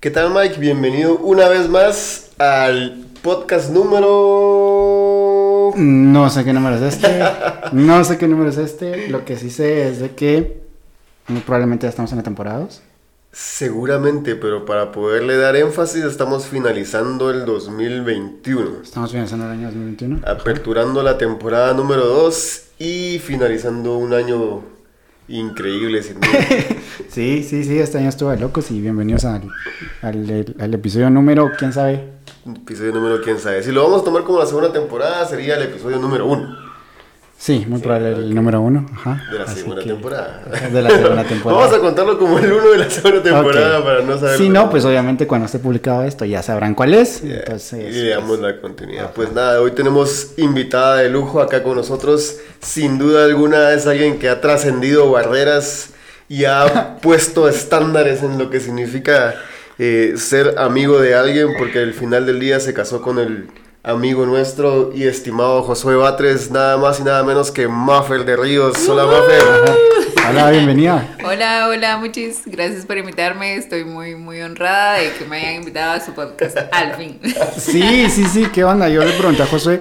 [0.00, 0.58] ¿Qué tal Mike?
[0.58, 4.14] Bienvenido una vez más al podcast número...
[5.76, 7.22] No sé qué número es este.
[7.72, 9.08] No sé qué número es este.
[9.08, 10.62] Lo que sí sé es de que
[11.28, 12.80] muy probablemente ya estamos en la temporada 2.
[13.30, 18.80] Seguramente, pero para poderle dar énfasis estamos finalizando el 2021.
[18.82, 20.20] Estamos finalizando el año 2021.
[20.26, 24.62] Aperturando la temporada número 2 y finalizando un año
[25.30, 26.28] increíble, sin duda.
[27.08, 29.42] Sí, sí, sí, este año estuvo de locos y bienvenidos al,
[30.02, 32.04] al, al episodio número, quién sabe.
[32.46, 33.62] Episodio número quién sabe.
[33.62, 36.59] Si lo vamos a tomar como la segunda temporada, sería el episodio número 1
[37.42, 38.84] Sí, muy probable el número uno.
[38.92, 39.24] Ajá.
[39.32, 40.42] de la Así segunda que- temporada.
[40.72, 41.60] De la segunda temporada.
[41.62, 44.36] Vamos a contarlo como el 1 de la segunda temporada para no saber.
[44.36, 47.22] Si no, pues obviamente cuando esté publicado esto ya sabrán cuál es.
[47.24, 49.12] Entonces, y le damos pues, la continuidad.
[49.14, 52.36] Pues nada, hoy tenemos invitada de lujo acá con nosotros.
[52.60, 55.92] Sin duda alguna es alguien que ha trascendido barreras
[56.28, 59.34] y ha puesto estándares en lo que significa
[59.78, 63.48] eh, ser amigo de alguien, porque al final del día se casó con el
[63.82, 68.88] amigo nuestro y estimado Josué Batres, nada más y nada menos que Maffer de Ríos.
[68.88, 69.42] Hola Maffer.
[70.28, 71.16] Hola, bienvenida.
[71.24, 73.54] Hola, hola, muchas gracias por invitarme.
[73.54, 76.58] Estoy muy, muy honrada de que me hayan invitado a su podcast.
[76.72, 77.20] Al fin.
[77.56, 78.88] Sí, sí, sí, ¿qué onda?
[78.88, 79.80] Yo le pregunté a Josué.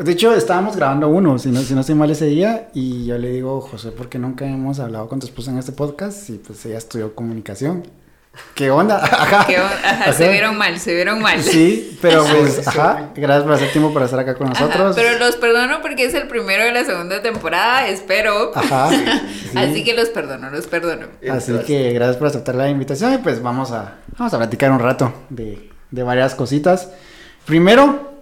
[0.00, 3.16] De hecho, estábamos grabando uno, si no, si no estoy mal ese día, y yo
[3.16, 6.28] le digo, José, ¿por qué nunca hemos hablado con tu esposa en este podcast?
[6.28, 7.82] Y pues ella estudió comunicación.
[8.54, 8.96] ¿Qué onda?
[9.04, 10.12] Ajá.
[10.12, 11.42] Se vieron mal, se vieron mal.
[11.42, 14.96] Sí, pero pues, ajá, gracias por hacer tiempo para estar acá con Ajá, nosotros.
[14.96, 18.52] pero los perdono porque es el primero de la segunda temporada, espero.
[18.54, 18.90] Ajá.
[18.90, 19.56] sí.
[19.56, 21.06] Así que los perdono, los perdono.
[21.30, 24.78] Así que gracias por aceptar la invitación y pues vamos a, vamos a platicar un
[24.78, 26.88] rato de, de varias cositas.
[27.44, 28.12] Primero,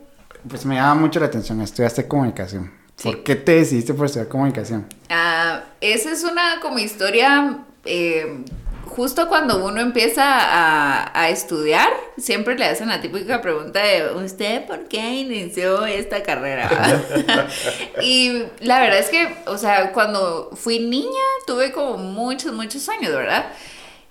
[0.48, 2.72] pues me llama mucho la atención, estudiaste comunicación.
[2.96, 3.10] Sí.
[3.10, 4.86] ¿Por qué te decidiste por estudiar comunicación?
[5.08, 8.44] Ah, esa es una como historia, eh,
[8.90, 11.88] justo cuando uno empieza a, a estudiar,
[12.18, 16.68] siempre le hacen la típica pregunta de, ¿usted por qué inició esta carrera?
[18.02, 21.08] y la verdad es que, o sea, cuando fui niña
[21.46, 23.46] tuve como muchos, muchos años, ¿verdad?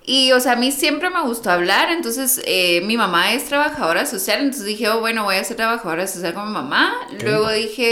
[0.04, 4.06] Y, o sea, a mí siempre me gustó hablar, entonces eh, mi mamá es trabajadora
[4.06, 6.94] social, entonces dije, oh, bueno, voy a ser trabajadora social con mi mamá.
[7.22, 7.84] Luego dije,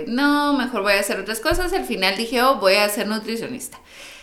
[0.00, 1.72] eh, no, mejor voy a hacer otras cosas.
[1.74, 3.78] Al final dije, oh, voy a ser nutricionista.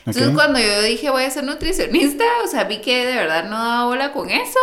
[0.05, 3.57] Entonces, cuando yo dije, voy a ser nutricionista, o sea, vi que de verdad no
[3.57, 4.59] daba bola con eso.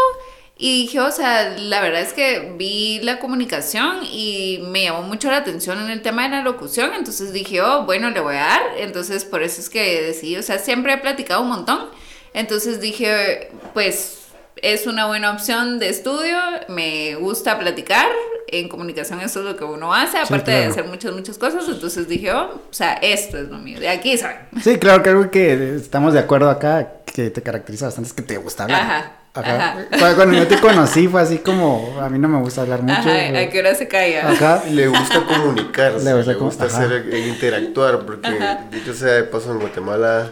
[0.62, 5.30] Y dije, o sea, la verdad es que vi la comunicación y me llamó mucho
[5.30, 6.92] la atención en el tema de la locución.
[6.92, 8.62] Entonces dije, oh, bueno, le voy a dar.
[8.76, 11.88] Entonces, por eso es que decidí, o sea, siempre he platicado un montón.
[12.34, 14.18] Entonces dije, pues
[14.56, 16.38] es una buena opción de estudio.
[16.68, 18.06] Me gusta platicar.
[18.52, 20.72] En comunicación eso es lo que uno hace, aparte de claro.
[20.72, 21.64] hacer muchas, muchas cosas.
[21.68, 23.78] Entonces dije, oh, o sea, esto es lo mío.
[23.80, 24.30] De aquí soy.
[24.62, 28.22] Sí, claro que algo que estamos de acuerdo acá, que te caracteriza bastante es que
[28.22, 28.80] te gusta hablar.
[28.82, 29.86] Ajá, Ajá.
[29.92, 30.14] ajá.
[30.16, 32.98] Cuando, yo te conocí fue así como, a mí no me gusta hablar mucho.
[33.08, 34.28] Ajá, ¿a qué hora se calla?
[34.30, 34.62] Ajá.
[34.70, 36.84] Le gusta comunicarse, Le le gusta gusta, com- ajá.
[36.84, 38.28] hacer e interactuar, porque
[38.72, 40.30] dicho sea de paso en Guatemala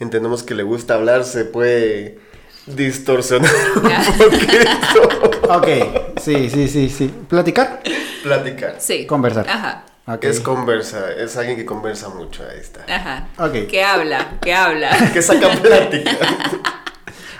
[0.00, 2.18] entendemos que le gusta hablar, se puede
[2.66, 5.30] distorsionar un poquito.
[5.46, 5.68] Ok,
[6.22, 7.12] sí, sí, sí, sí.
[7.28, 7.82] Platicar,
[8.22, 8.76] Platicar.
[8.78, 9.06] Sí.
[9.06, 9.46] conversar.
[9.48, 9.84] Ajá.
[10.06, 10.24] Ok.
[10.24, 12.80] Es conversa, es alguien que conversa mucho, ahí está.
[12.88, 13.28] Ajá.
[13.38, 13.66] Ok.
[13.68, 14.90] Que habla, que habla.
[15.12, 16.10] Que saca plática.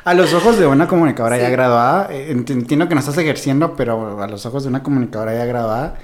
[0.04, 3.74] A los ojos de una comunicadora ya graduada, eh, ent- entiendo que no estás ejerciendo,
[3.74, 5.94] pero a los ojos de una comunicadora ya graduada,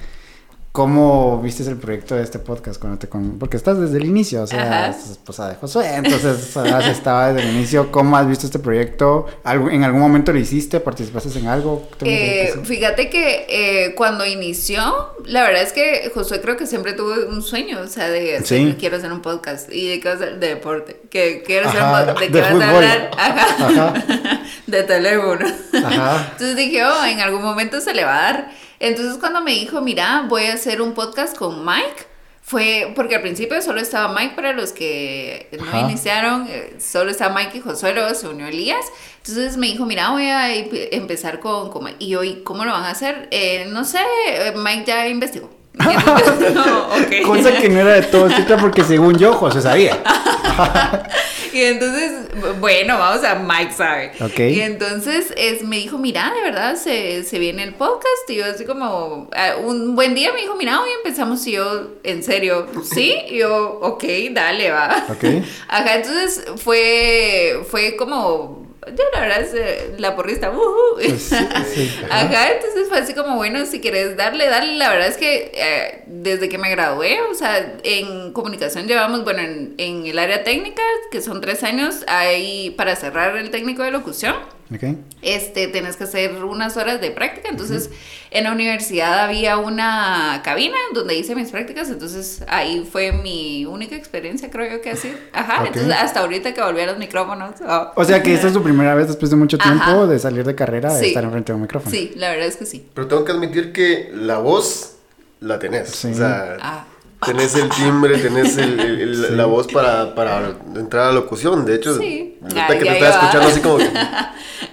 [0.72, 3.38] ¿cómo viste el proyecto de este podcast cuando te con...
[3.40, 4.86] Porque estás desde el inicio, o sea, Ajá.
[4.96, 7.90] es esposa de Josué, entonces has estado desde el inicio.
[7.90, 9.26] ¿Cómo has visto este proyecto?
[9.42, 10.78] ¿Algo- ¿En algún momento lo hiciste?
[10.78, 11.88] ¿Participaste en algo?
[11.98, 12.12] ¿Tú me
[12.44, 14.80] Eh, que fíjate que eh, cuando inició,
[15.26, 18.46] la verdad es que Josué creo que siempre tuvo un sueño, o sea, de hacer-
[18.46, 18.76] Sí.
[18.78, 22.00] quiero hacer un podcast y de qué vas a- de deporte, que quiero hacer Ajá,
[22.00, 24.42] un podcast, de qué vas a hablar, ajá, Ajá.
[24.68, 25.46] de teléfono.
[25.84, 26.28] Ajá.
[26.32, 28.50] Entonces dije, oh, en algún momento se le va a dar.
[28.80, 32.06] Entonces cuando me dijo, mira, voy a hacer un podcast con Mike,
[32.42, 35.80] fue porque al principio solo estaba Mike para los que no Ajá.
[35.80, 38.84] iniciaron, eh, solo estaba Mike y Josué, luego se unió Elías.
[39.18, 41.96] Entonces me dijo, mira, voy a empe- empezar con, con Mike.
[42.00, 43.28] Y yo, ¿y cómo lo van a hacer?
[43.30, 45.50] "Eh, no sé, eh, Mike ya investigó.
[45.74, 47.26] Entonces, no, ok.
[47.26, 50.02] Cosa que no era de todo cierta porque según yo, José sabía.
[51.52, 52.12] Y entonces,
[52.60, 54.12] bueno, vamos a Mike sabe.
[54.20, 54.38] Ok.
[54.38, 58.28] Y entonces es, me dijo, mira, de verdad se, se viene el podcast.
[58.28, 61.44] Y yo así como, ah, un buen día me dijo, mira, hoy empezamos.
[61.46, 63.14] Y yo, en serio, sí.
[63.28, 65.06] Y yo, ok, dale, va.
[65.08, 65.24] Ok.
[65.68, 70.98] Ajá, entonces fue, fue como yo la verdad es la porrista, uh
[72.10, 72.52] ajá.
[72.52, 74.76] entonces fue así como, bueno, si quieres darle, dale.
[74.76, 79.40] La verdad es que eh, desde que me gradué, o sea, en comunicación llevamos, bueno,
[79.40, 83.90] en, en el área técnica, que son tres años, ahí para cerrar el técnico de
[83.90, 84.34] locución
[84.74, 84.96] Ok.
[85.22, 87.48] este, tenés que hacer unas horas de práctica.
[87.48, 87.90] Entonces,
[88.30, 91.88] en la universidad había una cabina donde hice mis prácticas.
[91.90, 95.12] Entonces, ahí fue mi única experiencia, creo yo que así.
[95.32, 95.64] Ajá.
[95.66, 97.54] Entonces, hasta ahorita que volví a los micrófonos.
[97.66, 97.92] oh.
[97.96, 100.06] O sea que esta es tu primera vez después de mucho tiempo Ajá.
[100.06, 101.06] de salir de carrera de Sí.
[101.08, 101.90] estar enfrente de un micrófono.
[101.90, 102.86] Sí, la verdad es que sí.
[102.94, 104.96] Pero tengo que admitir que la voz
[105.40, 105.88] la tenés.
[105.90, 106.08] Sí.
[106.12, 106.84] O sea, Ah.
[107.24, 109.32] Tenés el timbre, tenés el- el- el- Sí.
[109.34, 111.64] la voz para, para entrar a la locución.
[111.64, 112.38] De hecho, Sí.
[112.42, 113.90] ahorita Ay, que te estaba escuchando así como que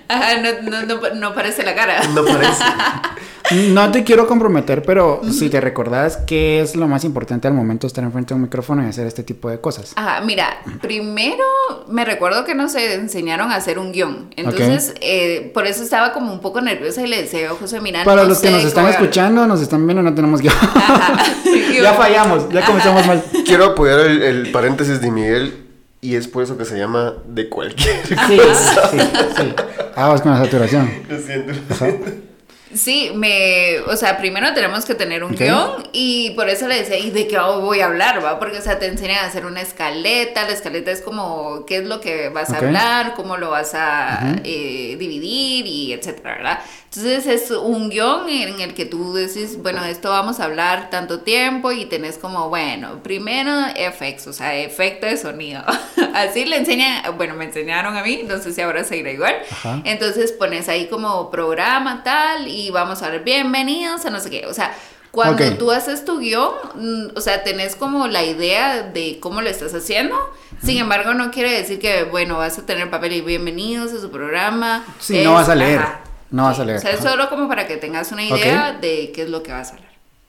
[0.09, 2.01] Ajá, no, no, no, no parece la cara.
[2.07, 2.63] no parece.
[3.51, 7.87] No te quiero comprometer, pero si te recordás, ¿qué es lo más importante al momento
[7.87, 9.93] de estar enfrente de un micrófono y hacer este tipo de cosas?
[9.95, 10.47] Ajá, mira,
[10.81, 11.43] primero
[11.87, 14.33] me recuerdo que nos enseñaron a hacer un guion.
[14.35, 18.23] Entonces, eh, por eso estaba como un poco nerviosa y le decía, José, mira, Para
[18.23, 20.53] no los que nos están cómo- escuchando, nos están viendo, no tenemos guion.
[20.59, 21.23] Ajá.
[21.81, 23.23] ya fallamos, ya comenzamos mal.
[23.45, 25.65] Quiero apoyar el, el paréntesis de Miguel
[26.01, 27.95] y es por eso que se llama de cualquier.
[28.05, 28.99] Sí, sí,
[29.37, 29.53] sí.
[29.95, 30.91] Vamos con la saturación.
[31.09, 31.53] Lo siento.
[32.73, 35.39] Sí, me, o sea, primero tenemos que tener un Ok.
[35.39, 38.23] guion y por eso le decía, ¿y de qué voy a hablar?
[38.23, 38.39] va?
[38.39, 41.85] Porque, o sea, te enseñan a hacer una escaleta, la escaleta es como qué es
[41.85, 46.59] lo que vas a hablar, cómo lo vas a eh, dividir y etcétera, ¿verdad?
[46.89, 50.89] Entonces es un guion en el que tú decís, bueno, de esto vamos a hablar
[50.89, 55.61] tanto tiempo y tenés como, bueno, primero FX, o sea, efecto de sonido.
[56.15, 59.35] Así le enseñan, bueno, me enseñaron a mí, no sé si ahora seguirá igual.
[59.51, 59.81] Ajá.
[59.83, 64.45] Entonces pones ahí como programa tal y vamos a ver bienvenidos a no sé qué.
[64.47, 64.73] O sea,
[65.11, 65.57] cuando Ok.
[65.57, 69.73] tú haces tu guion, mm, o sea, tenés como la idea de cómo lo estás
[69.73, 70.15] haciendo.
[70.63, 74.09] Sin embargo, no quiere decir que, bueno, vas a tener papel y bienvenidos a su
[74.09, 74.85] programa.
[74.99, 76.06] Sí, no vas a leer.
[76.31, 76.79] No vas a leer.
[76.79, 79.51] O sea, es solo como para que tengas una idea de qué es lo que
[79.51, 79.87] vas a hablar.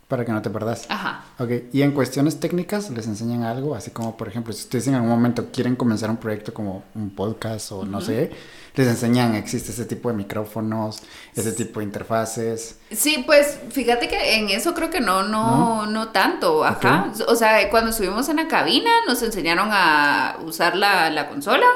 [0.08, 0.86] Para que no te perdas.
[0.88, 1.22] Ajá.
[1.38, 4.94] Ok, y en cuestiones técnicas les enseñan algo, así como por ejemplo, si ustedes en
[4.94, 8.30] algún momento quieren comenzar un proyecto como un podcast o no sé,
[8.74, 11.02] les enseñan, existe ese tipo de micrófonos,
[11.34, 12.78] ese tipo de interfaces.
[12.90, 17.12] Sí, pues fíjate que en eso creo que no, no, no, tanto, ajá.
[17.26, 21.66] O sea, cuando estuvimos en la cabina nos enseñaron a usar la, la consola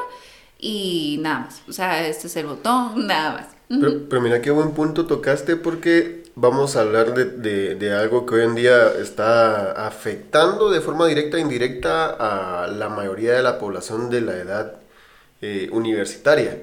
[0.59, 1.61] y nada más.
[1.69, 3.47] O sea, este es el botón, nada más.
[3.81, 8.27] Pero, pero mira qué buen punto tocaste porque vamos a hablar de, de- de algo
[8.27, 13.43] que hoy en día está afectando de forma directa e indirecta a la mayoría de
[13.43, 14.75] la población de la edad
[15.41, 16.61] eh, universitaria.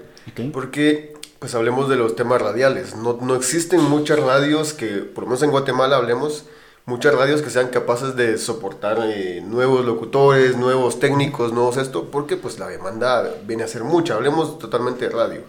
[0.52, 2.96] Porque, pues hablemos de los temas radiales.
[2.96, 6.46] No, no existen muchas radios que, por lo menos en Guatemala hablemos,
[6.86, 12.36] muchas radios que sean capaces de soportar eh, nuevos locutores, nuevos técnicos, nuevos esto, porque
[12.36, 14.16] pues la demanda viene a ser mucha.
[14.16, 15.42] Hablemos totalmente de radio.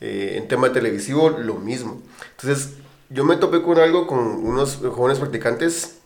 [0.00, 2.02] Eh, en tema televisivo, lo mismo.
[2.32, 2.74] Entonces,
[3.08, 5.96] yo me topé con algo con unos jóvenes practicantes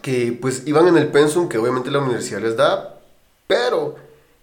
[0.00, 3.00] que pues iban en el pensum que obviamente la universidad les da,
[3.46, 3.96] pero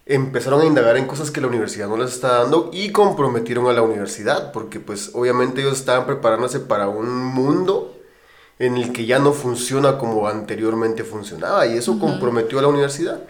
[0.06, 3.72] empezaron a indagar en cosas que la universidad no les está dando y comprometieron a
[3.72, 7.94] la universidad, porque pues obviamente ellos estaban preparándose para un mundo
[8.58, 13.20] en el que ya no funciona como anteriormente funcionaba y eso comprometió a la universidad.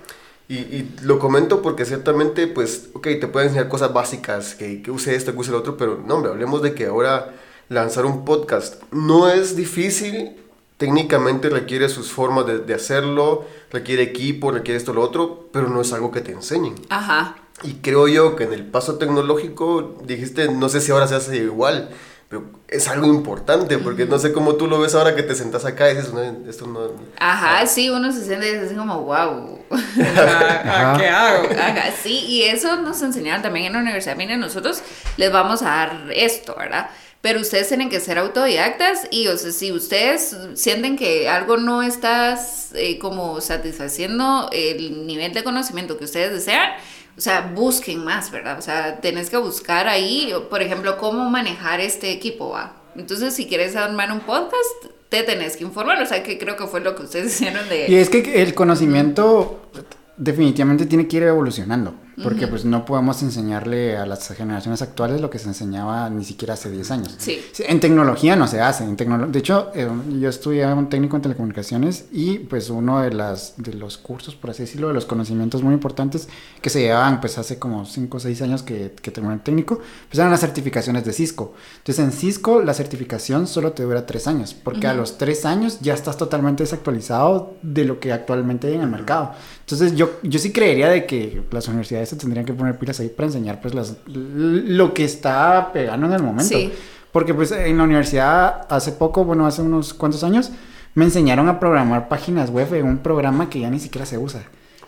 [0.49, 4.91] Y, y lo comento porque ciertamente, pues, ok, te pueden enseñar cosas básicas, que, que
[4.91, 7.35] use esto, que use lo otro, pero no, hombre, hablemos de que ahora
[7.69, 10.37] lanzar un podcast no es difícil,
[10.76, 15.81] técnicamente requiere sus formas de, de hacerlo, requiere equipo, requiere esto, lo otro, pero no
[15.81, 16.75] es algo que te enseñen.
[16.91, 17.37] Ajá.
[17.62, 21.37] Y creo yo que en el paso tecnológico, dijiste, no sé si ahora se hace
[21.37, 21.88] igual,
[22.28, 25.64] pero es algo importante, porque no sé cómo tú lo ves ahora que te sentás
[25.64, 26.90] acá y dices, no, esto no...
[27.19, 29.60] Ajá, sí, uno se siente y es así como, wow.
[29.70, 30.96] Ajá.
[30.98, 31.48] ¿Qué hago?
[31.52, 34.16] Ajá, sí, y eso nos enseñaron también en la universidad.
[34.16, 34.82] Miren, nosotros
[35.16, 36.90] les vamos a dar esto, ¿verdad?
[37.20, 41.82] Pero ustedes tienen que ser autodidactas y, o sea, si ustedes sienten que algo no
[41.82, 42.38] está
[42.74, 46.72] eh, como satisfaciendo el nivel de conocimiento que ustedes desean,
[47.16, 48.58] o sea, busquen más, ¿verdad?
[48.58, 52.76] O sea, tenés que buscar ahí, por ejemplo, cómo manejar este equipo, ¿va?
[52.96, 56.66] Entonces, si quieres armar un podcast, te tenés que informar, o sea, que creo que
[56.66, 57.86] fue lo que ustedes hicieron de...
[57.88, 59.70] Y es que el conocimiento
[60.16, 65.30] definitivamente tiene que ir evolucionando, porque pues no podemos enseñarle a las generaciones actuales lo
[65.30, 67.14] que se enseñaba ni siquiera hace 10 años.
[67.18, 67.40] Sí.
[67.58, 72.06] En tecnología no se hace, en de hecho eh, yo estudié un técnico en telecomunicaciones
[72.12, 75.74] y pues uno de, las, de los cursos, por así decirlo, de los conocimientos muy
[75.74, 76.28] importantes
[76.60, 79.76] que se llevaban pues hace como 5 o 6 años que, que terminé el técnico,
[80.08, 81.54] pues eran las certificaciones de Cisco.
[81.78, 85.78] Entonces en Cisco la certificación solo te dura 3 años, porque a los 3 años
[85.80, 89.32] ya estás totalmente desactualizado de lo que actualmente hay en el mercado.
[89.60, 93.08] Entonces yo, yo sí creería de que las universidades se tendrían que poner pilas ahí
[93.08, 96.56] para enseñar pues las, lo que está pegando en el momento.
[96.56, 96.73] Sí.
[97.13, 100.51] Porque pues en la universidad hace poco, bueno, hace unos cuantos años,
[100.94, 104.44] me enseñaron a programar páginas web en un programa que ya ni siquiera se usa.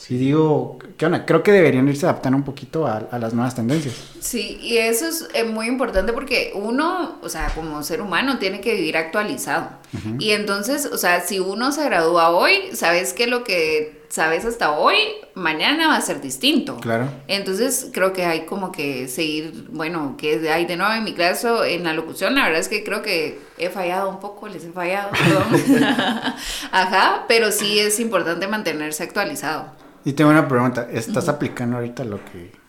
[0.09, 1.27] Y digo, ¿qué onda?
[1.27, 3.95] Creo que deberían irse adaptando un poquito a, a las nuevas tendencias.
[4.21, 8.61] Sí, y eso es eh, muy importante porque uno, o sea, como ser humano, tiene
[8.61, 9.71] que vivir actualizado.
[10.19, 14.73] Y entonces, o sea, si uno se gradúa hoy, sabes que lo que sabes hasta
[14.73, 14.97] hoy,
[15.35, 16.77] mañana va a ser distinto.
[16.79, 17.09] Claro.
[17.29, 21.65] Entonces, creo que hay como que seguir, bueno, que hay de nuevo en mi caso,
[21.65, 24.73] en la locución, la verdad es que creo que he fallado un poco, les he
[24.73, 25.11] fallado.
[26.73, 29.73] Ajá, pero sí es importante mantenerse actualizado.
[30.05, 32.66] Y tengo una pregunta, ¿estás aplicando ahorita lo que...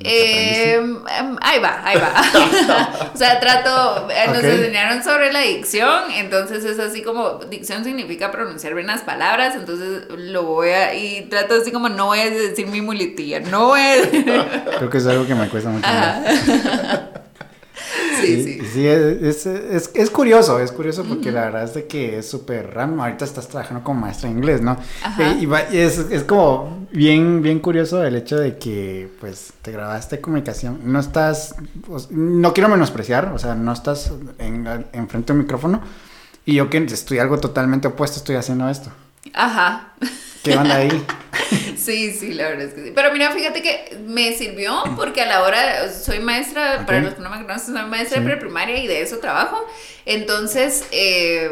[0.00, 0.80] Eh,
[1.40, 3.10] ahí va, ahí va.
[3.14, 8.30] o sea, trato, eh, nos enseñaron sobre la dicción, entonces es así como, dicción significa
[8.30, 12.30] pronunciar bien las palabras, entonces lo voy a, y trato así como, no voy a
[12.30, 14.10] decir mi muletilla, no voy a
[14.78, 15.86] Creo que es algo que me cuesta mucho.
[18.20, 18.60] Sí, sí.
[18.72, 22.28] Sí, es, es, es, es curioso, es curioso porque la verdad es de que es
[22.28, 23.00] súper random.
[23.00, 24.76] Ahorita estás trabajando como maestra de inglés, ¿no?
[25.02, 25.32] Ajá.
[25.32, 29.72] Y va- y es, es como bien, bien curioso el hecho de que, pues, te
[29.72, 30.80] grabaste comunicación.
[30.84, 31.54] No estás,
[32.10, 35.82] no quiero menospreciar, o sea, no estás en, en a un micrófono.
[36.46, 38.90] Y yo que estoy algo totalmente opuesto, estoy haciendo esto.
[39.34, 39.94] Ajá.
[40.44, 40.90] ¿Qué onda ahí?
[41.76, 42.92] Sí, sí, la verdad es que sí.
[42.94, 47.20] Pero mira, fíjate que me sirvió porque a la hora, soy maestra, para los que
[47.20, 48.24] no me conocen, soy maestra Sí.
[48.24, 49.58] de preprimaria y de eso trabajo.
[50.06, 51.50] Entonces, eh,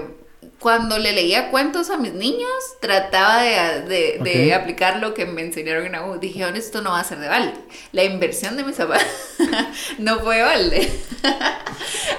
[0.62, 2.48] cuando le leía cuentos a mis niños,
[2.80, 4.60] trataba de, de- de Ok.
[4.62, 6.18] aplicar lo que me enseñaron en AU.
[6.20, 7.54] Dijeron, esto no va a ser de balde.
[7.92, 9.04] La inversión de mis zapatos
[9.98, 10.92] no fue de balde.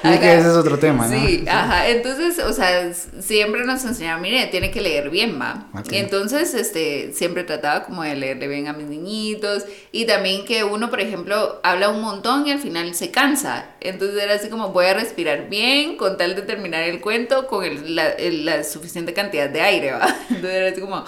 [0.04, 1.18] Y que ese es otro tema, ¿no?
[1.28, 1.88] Sí, ajá.
[1.88, 5.68] Entonces, o sea, siempre nos enseñaban, mire, tiene que leer bien, va.
[5.74, 5.92] Ok.
[5.94, 9.64] Y entonces, este, siempre trataba como de leerle bien a mis niñitos.
[9.94, 13.68] Y también que uno, por ejemplo, habla un montón y al final se cansa.
[13.80, 17.64] Entonces era así como, voy a respirar bien con tal de terminar el cuento con
[17.64, 20.08] el- la, el- la suficiente cantidad de aire, va.
[20.30, 21.04] Entonces era así como,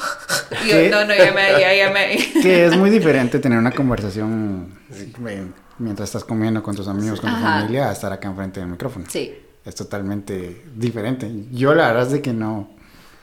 [0.66, 2.18] y yo, no, no, ya me, ya, ya me.
[2.42, 4.68] Que es muy diferente tener una conversación
[5.80, 7.60] mientras estás comiendo con tus amigos, con tu Ajá.
[7.62, 9.06] familia, a estar acá enfrente del micrófono.
[9.10, 9.34] Sí.
[9.66, 11.30] Es totalmente diferente.
[11.52, 12.70] Yo la verdad es de que no.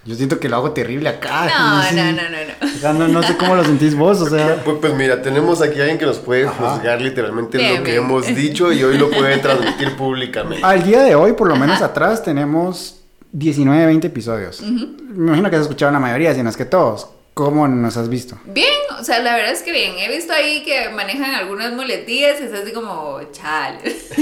[0.04, 1.44] Yo siento que lo hago terrible acá.
[1.46, 1.94] No, Sí.
[1.96, 2.66] no, no, no, no.
[2.74, 4.60] O sea, no, no sé cómo lo sentís vos, o sea.
[4.64, 6.70] Pues, pues mira, tenemos aquí a alguien que nos puede Ajá.
[6.74, 8.02] juzgar literalmente Bien, lo que bien.
[8.04, 10.64] hemos dicho y hoy lo puede transmitir públicamente.
[10.66, 12.96] Al día de hoy, por lo menos atrás, tenemos
[13.32, 14.60] 19, 20 episodios.
[14.62, 17.08] Me imagino que has escuchado la mayoría, si no es que todos.
[17.34, 18.36] ¿Cómo nos has visto?
[18.44, 18.66] Bien,
[19.00, 19.94] o sea, la verdad es que bien.
[19.98, 23.78] He visto ahí que manejan algunas muletillas y es así como, chale.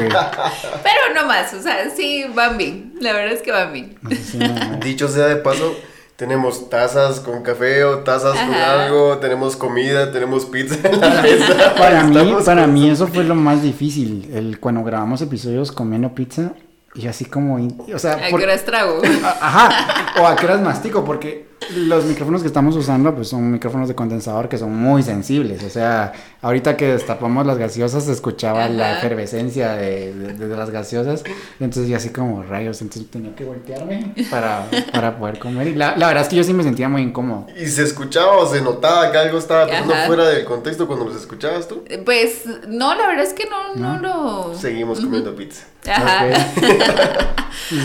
[0.00, 2.94] Pero no más, o sea, sí van bien.
[3.00, 3.98] La verdad es que van bien.
[4.00, 5.76] No sé si me- Dicho sea de paso,
[6.16, 11.74] tenemos tazas con café o tazas con algo, tenemos comida, tenemos pizza en la mesa.
[11.76, 16.52] Para mí, para mí eso fue lo más difícil, el cuando grabamos episodios comiendo pizza
[16.96, 19.00] y así como, o sea, ¿A por- qué horas trago?
[19.40, 23.88] ajá, o a qué horas mastico, porque los micrófonos que estamos usando pues son micrófonos
[23.88, 28.68] de condensador que son muy sensibles, o sea, ahorita que destapamos las gaseosas se escuchaba
[28.68, 31.24] la efervescencia de, de- de las gaseosas,
[31.58, 35.96] entonces yo así como rayos, entonces tenía que voltearme para, para poder comer y la,
[35.96, 37.46] la verdad es que yo sí me sentía muy incómodo.
[37.58, 40.06] Y se escuchaba o se notaba que algo estaba pasando Ajá.
[40.06, 41.82] fuera del contexto cuando los escuchabas tú.
[42.04, 44.54] Pues no, la verdad es que no, no, lo.
[44.54, 45.64] Seguimos comiendo pizza.
[45.90, 46.26] Ajá.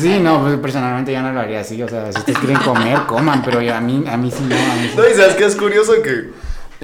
[0.02, 1.82] Sí, no, pues, personalmente ya no lo haría así.
[1.82, 4.56] O sea, si ustedes quieren comer, coman, pero yo, a, mí, a mí sí no.
[4.56, 4.98] A mí sí.
[4.98, 6.32] No, y sabes que es curioso que,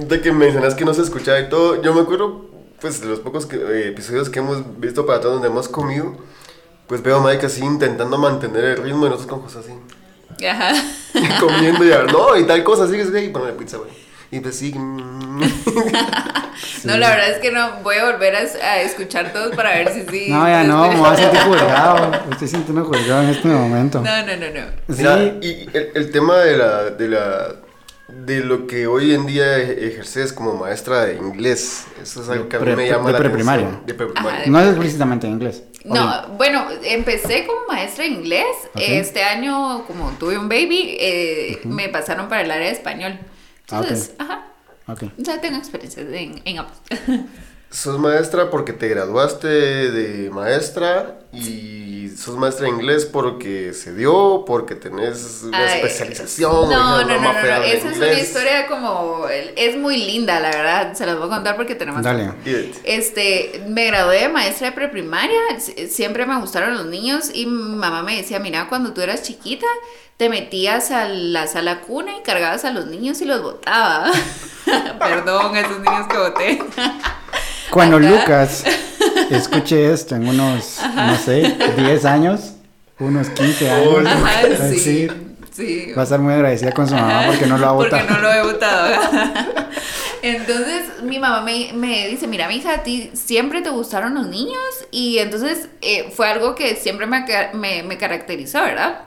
[0.02, 1.82] de que mencionas que no se escuchaba y todo.
[1.82, 2.46] Yo me acuerdo,
[2.80, 6.16] pues, de los pocos que- eh, episodios que hemos visto para atrás donde hemos comido.
[6.86, 10.46] Pues veo a Mike así intentando mantener el ritmo y nosotros con cosas así.
[10.46, 10.72] Ajá.
[11.40, 13.90] comiendo y no, y tal cosa, así que y ponle pizza, güey.
[14.30, 14.72] Y pues sí.
[14.74, 15.42] mm.
[16.84, 17.76] No, la verdad es que no.
[17.82, 20.26] Voy a volver a, a escuchar todos para ver si sí.
[20.30, 22.12] No, ya no, me voy a sentir juzgado.
[22.32, 24.00] Estoy sintiendo juzgado en este momento.
[24.00, 24.94] No, no, no, no.
[24.94, 27.54] Sí, Mira, y el, el tema de la, de la
[28.08, 32.48] de lo que hoy en día e- ejerces como maestra de inglés, eso es algo
[32.48, 33.66] que a mí me llama de la preprimaria.
[33.66, 33.86] atención.
[33.86, 34.40] De preprimaria.
[34.40, 34.50] Ajá.
[34.50, 35.62] no es explícitamente en inglés.
[35.84, 38.46] No, bueno, empecé como maestra de inglés.
[38.74, 43.18] Este año, como tuve un baby, eh, me pasaron para el área de español.
[43.70, 43.84] Ah, ok.
[43.84, 44.46] Entonces, ajá.
[44.86, 45.02] Ok.
[45.20, 46.76] O sea, tengo experiencia en, en ambos.
[47.70, 54.44] Sos maestra porque te graduaste de maestra y sos maestra de inglés porque se dio,
[54.46, 56.50] porque tenés una Ay, especialización.
[56.50, 59.26] No, no, no, no, Esa es una historia como.
[59.28, 60.94] Es muy linda, la verdad.
[60.94, 62.02] Se las voy a contar porque tenemos.
[62.02, 62.32] Dale.
[62.84, 65.38] Este, me gradué de maestra de preprimaria,
[65.88, 69.66] siempre me gustaron los niños y mi mamá me decía, mira, cuando tú eras chiquita,
[70.16, 74.10] te metías a la sala cuna y cargabas a los niños y los botaba.
[74.98, 76.58] Perdón, esos niños que boté.
[77.70, 78.08] Cuando Acá.
[78.10, 78.64] Lucas
[79.30, 82.52] escuche esto en unos, no sé, 10 años,
[82.98, 84.30] unos 15 años, Oh, Ajá, va
[84.64, 84.74] a sí.
[84.74, 85.92] decir, Sí.
[85.96, 88.10] va a estar muy agradecida con su mamá porque no lo ha Porque votado.
[88.10, 88.94] no lo he votado.
[90.22, 94.58] Entonces mi mamá me, me dice, mira, mija, a ti siempre te gustaron los niños
[94.90, 99.00] y entonces eh, fue algo que siempre me, ca- me, me caracterizó, ¿verdad?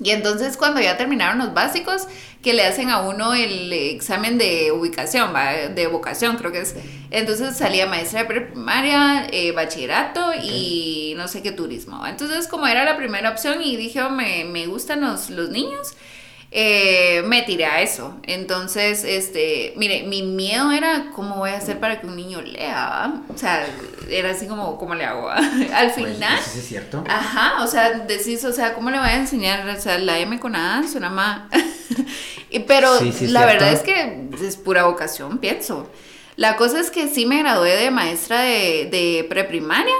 [0.00, 2.06] Y entonces cuando ya terminaron los básicos,
[2.42, 5.32] que le hacen a uno el examen de ubicación,
[5.74, 6.76] de vocación creo que es.
[7.10, 12.06] Entonces salía maestra de primaria, eh, bachillerato y no sé qué turismo.
[12.06, 15.94] Entonces como era la primera opción y dije, oh, me, me gustan los, los niños,
[16.50, 18.16] eh, me tiré a eso.
[18.24, 23.12] Entonces, este, mire, mi miedo era cómo voy a hacer para que un niño lea.
[23.34, 23.66] O sea,
[24.08, 25.28] era así como, ¿cómo le hago?
[25.74, 26.38] Al final...
[26.42, 27.04] Pues, es cierto.
[27.08, 29.68] Ajá, o sea, decís, o sea, ¿cómo le voy a enseñar?
[29.68, 31.42] O sea, la M con A suena más.
[32.66, 33.64] Pero Sí, sí, la cierto.
[33.64, 35.90] verdad es que es pura vocación, pienso.
[36.36, 39.94] La cosa es que sí me gradué de maestra de, de preprimaria.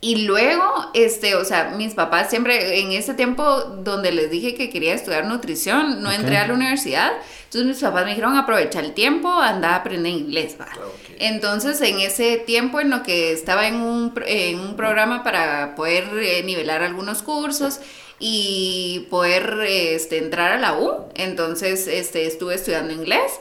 [0.00, 0.62] Y luego,
[0.94, 5.26] este, o sea, mis papás siempre, en ese tiempo donde les dije que quería estudiar
[5.26, 7.12] nutrición, no entré a la universidad.
[7.44, 10.66] Entonces mis papás me dijeron, aprovecha el tiempo, anda a aprender inglés, va.
[10.66, 11.16] ok.
[11.18, 16.04] Entonces, en ese tiempo en lo que estaba en un, en un programa para poder
[16.14, 17.80] eh, nivelar algunos cursos
[18.20, 23.32] y poder este, entrar a la U, entonces este, estuve estudiando inglés.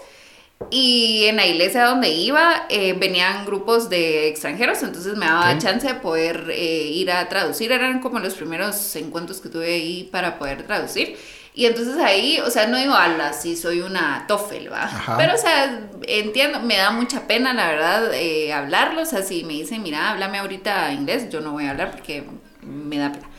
[0.70, 5.60] Y en la iglesia donde iba eh, venían grupos de extranjeros, entonces me daba Ok.
[5.60, 7.72] chance de poder eh, ir a traducir.
[7.72, 11.16] Eran como los primeros encuentros que tuve ahí para poder traducir.
[11.54, 14.84] Y entonces ahí, o sea, no digo, ala, sí soy una TOEFL, ¿va?
[14.84, 15.18] Ajá.
[15.18, 19.02] Pero, o sea, entiendo, me da mucha pena, la verdad, eh, hablarlo.
[19.02, 22.24] O sea, si me dicen, mira, háblame ahorita inglés, yo no voy a hablar porque
[22.62, 23.30] me da pena.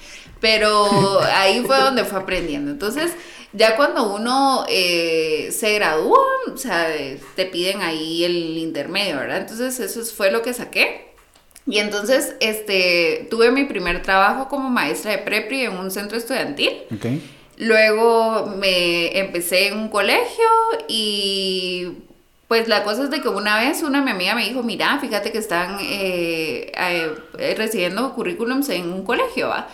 [0.40, 2.70] Pero ahí fue donde fue aprendiendo.
[2.70, 3.12] Entonces,
[3.52, 6.18] ya cuando uno eh, se gradúa,
[6.52, 6.88] o sea,
[7.34, 9.38] te piden ahí el intermedio, ¿verdad?
[9.38, 11.08] Entonces, eso fue lo que saqué.
[11.66, 16.72] Y entonces, este, tuve mi primer trabajo como maestra de prepri en un centro estudiantil.
[17.58, 20.46] Luego me empecé en un colegio
[20.86, 21.88] y
[22.46, 25.30] pues la cosa es de que una vez una mi amiga me dijo, mira, fíjate
[25.32, 29.68] que están eh, eh, recibiendo currículums en un colegio, ¿va?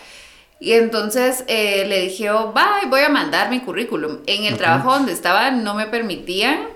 [0.59, 4.19] Y entonces eh, le dije, oh, va, voy a mandar mi currículum.
[4.25, 6.67] En el trabajo donde estaba no me permitían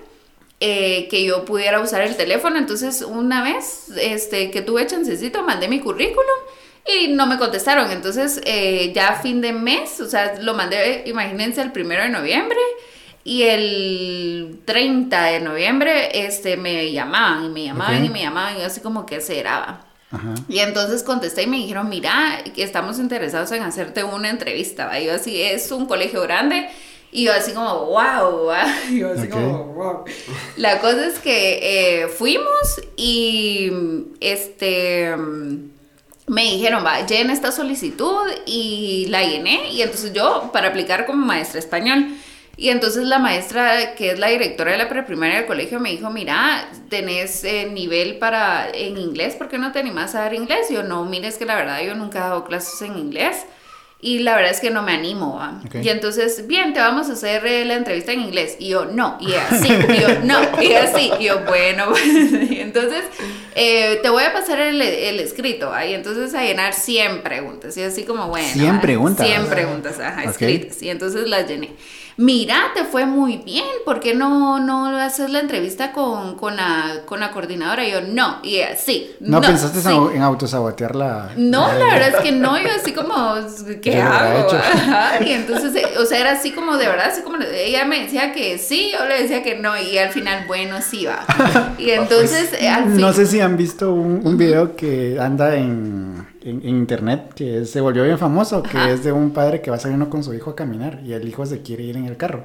[0.60, 2.58] eh, que yo pudiera usar el teléfono.
[2.58, 6.26] Entonces, una vez este, que tuve chancecito, mandé mi currículum
[6.86, 7.90] y no me contestaron.
[7.90, 12.10] Entonces, eh, ya a fin de mes, o sea, lo mandé, imagínense, el primero de
[12.10, 12.58] noviembre.
[13.24, 18.60] Y el 30 de noviembre este, me llamaban y me llamaban y me llamaban y
[18.60, 19.89] yo así como que se graba.
[20.10, 20.34] Ajá.
[20.48, 24.98] Y entonces contesté y me dijeron, mira, estamos interesados en hacerte una entrevista.
[25.00, 26.68] Y yo así, es un colegio grande.
[27.12, 28.50] Y yo así como, wow.
[28.90, 30.04] Y yo así como, wow.
[30.56, 33.70] La cosa es que eh, fuimos y
[34.20, 35.14] este
[36.30, 39.72] me dijeron, va, llena esta solicitud y la llené.
[39.72, 42.06] Y entonces yo, para aplicar como maestra español.
[42.60, 46.10] Y entonces la maestra, que es la directora de la preprimaria del colegio, me dijo,
[46.10, 50.70] mira, tenés eh, nivel para en inglés, ¿por qué no te animas a dar inglés?
[50.70, 53.46] Y yo, no, mire, es que la verdad yo nunca he dado clases en inglés.
[54.02, 55.62] Y la verdad es que no me animo, ¿va?
[55.82, 58.56] Y entonces, bien, te vamos a hacer eh, la entrevista en inglés.
[58.58, 61.86] Y yo, no, y ella, sí, y yo, no, y ella, sí, y yo, bueno,
[61.88, 63.04] pues, y entonces,
[63.54, 65.86] eh, te voy a pasar el, el escrito, ¿va?
[65.86, 68.48] Y entonces a llenar 100 preguntas, y así como, bueno.
[68.48, 68.80] 100 ¿va?
[68.82, 69.26] preguntas.
[69.26, 70.28] 100 preguntas, ajá, Ok.
[70.28, 70.82] escritas.
[70.82, 71.70] Y entonces las llené.
[72.16, 77.02] Mira, te fue muy bien, ¿por qué no, no haces la entrevista con, con, la,
[77.06, 77.86] con la coordinadora?
[77.86, 79.10] Y yo, no, y ella, sí.
[79.20, 79.88] ¿No, pensaste sí".
[79.88, 81.30] en, en autosabotear la...
[81.36, 83.34] No, la verdad es que no, yo así como,
[83.82, 84.50] ¿qué Yo hago?
[84.52, 88.02] Ajá, Y entonces, eh, o sea, era así como de verdad, así como ella me
[88.02, 91.24] decía que sí, yo le decía que no, y al final, bueno, sí va.
[91.78, 93.00] Y entonces, eh, al fin.
[93.00, 97.64] No sé si han visto un, un video que anda en, en- en internet que
[97.64, 98.90] se volvió bien famoso, que Ajá.
[98.90, 101.44] es de un padre que va saliendo con su hijo a caminar y el hijo
[101.46, 102.44] se quiere ir en el carro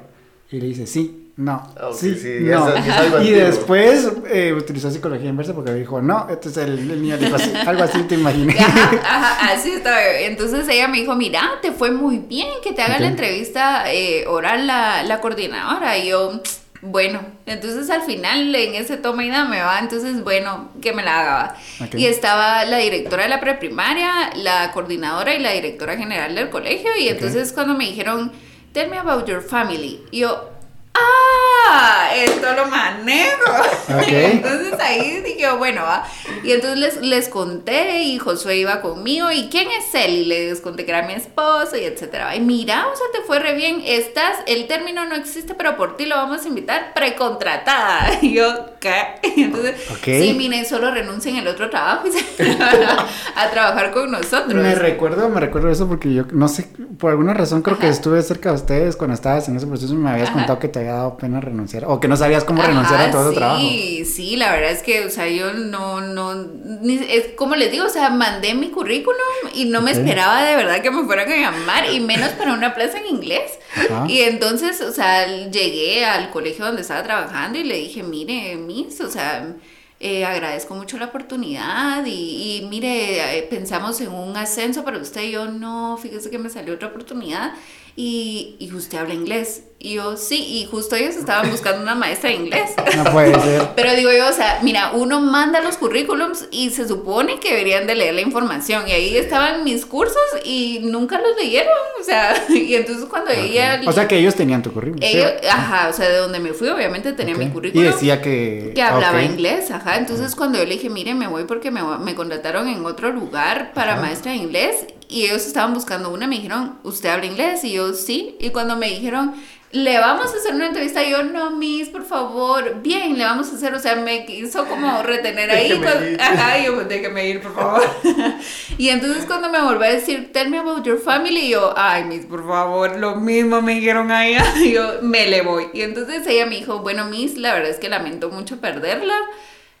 [0.50, 2.68] y le dice sí, no, Ah, ok, sí, sí, no.
[2.70, 7.18] es- es y después eh, utilizó psicología inversa porque dijo no, entonces el, el niño
[7.18, 8.54] dijo así, algo así te imaginé.
[8.58, 10.00] Ajá, ajá, así estaba.
[10.20, 13.00] Entonces ella me dijo, mira, te fue muy bien que te haga Ok.
[13.00, 15.98] la entrevista eh, oral la, la coordinadora.
[15.98, 16.40] Y yo,
[16.86, 21.20] bueno, entonces al final en ese toma y dame va, entonces bueno, que me la
[21.20, 21.56] haga.
[21.94, 26.90] Y estaba la directora de la preprimaria, la coordinadora y la directora general del colegio
[26.98, 28.32] y entonces cuando me dijeron,
[28.72, 30.55] tell me about your family, y yo,
[30.98, 33.52] ah, esto lo manejo.
[34.08, 36.04] Entonces ahí dije, bueno, va.
[36.42, 40.10] Y entonces les, les conté y Josué iba conmigo y ¿quién es él?
[40.14, 42.34] Y les conté que era mi esposo y etcétera.
[42.36, 43.82] Y mira, o sea, te fue re bien.
[43.84, 48.10] Estás, el término no existe, pero por ti lo vamos a invitar precontratada.
[48.22, 48.92] Y yo, ¿qué?
[49.36, 50.04] Y entonces, Ok.
[50.04, 53.06] sí, miren, solo renuncien el otro trabajo y se van a,
[53.36, 54.54] a trabajar con nosotros.
[54.54, 58.22] Me recuerdo, me recuerdo eso porque yo no sé, por alguna razón creo que estuve
[58.22, 60.38] cerca de ustedes cuando estabas en ese proceso y me habías Ajá.
[60.38, 63.22] contado que te había dado pena renunciar o que no sabías cómo renunciar a todo
[63.22, 63.60] ese sí, trabajo.
[63.60, 67.86] Sí, la verdad es que, o sea, yo no, no, ni- es como les digo,
[67.86, 69.16] o sea, mandé mi currículum
[69.54, 72.74] y no me esperaba de verdad que me fueran a llamar y menos para una
[72.74, 73.58] plaza en inglés.
[73.76, 74.06] Ajá.
[74.08, 79.00] Y entonces, o sea, llegué al colegio donde estaba trabajando y le dije, mire, Miss,
[79.00, 79.54] o sea,
[79.98, 85.22] eh, agradezco mucho la oportunidad y, y mire, eh, pensamos en un ascenso para usted.
[85.22, 87.52] Y yo, no, fíjese que me salió otra oportunidad
[87.96, 89.62] y, y usted habla inglés.
[89.78, 92.70] Y yo, sí, y justo ellos estaban buscando una maestra de inglés.
[92.96, 93.68] No puede ser.
[93.76, 97.86] Pero digo yo, o sea, mira, uno manda los currículums y se supone que deberían
[97.86, 98.88] de leer la información.
[98.88, 101.72] Y ahí estaban mis cursos y nunca los leyeron.
[102.00, 103.80] O sea, y entonces cuando ella...
[103.86, 105.02] O sea que ellos tenían tu currículum.
[105.06, 105.18] ¿sí?
[105.18, 107.84] ellos, ajá, o sea, de donde me fui, obviamente tenía mi Y currículum.
[107.86, 108.72] decía que...
[108.74, 109.24] Que hablaba ok.
[109.24, 109.98] inglés, ajá.
[109.98, 113.72] Entonces cuando yo le dije, mire, me voy porque me, me contrataron en otro lugar
[113.74, 114.00] para Ajá.
[114.02, 117.62] maestra de inglés y ellos estaban buscando una, me dijeron, ¿usted habla inglés?
[117.64, 118.36] Y yo, sí.
[118.40, 119.34] Y cuando me dijeron,
[119.72, 123.56] le vamos a hacer una entrevista, yo, no, Miss, por favor, bien, le vamos a
[123.56, 125.78] hacer, o sea, me quiso como retener ahí.
[125.78, 127.82] Cuando- ajá, yo, pues, déjeme ir, por favor.
[128.78, 132.04] y entonces cuando me volvió a decir, tell me about your family, y yo, ay,
[132.04, 135.68] Miss, por favor, lo mismo me dijeron a ella, y yo, me le voy.
[135.74, 139.16] Y entonces ella me dijo, bueno, Miss, la verdad es que lamento mucho perderla,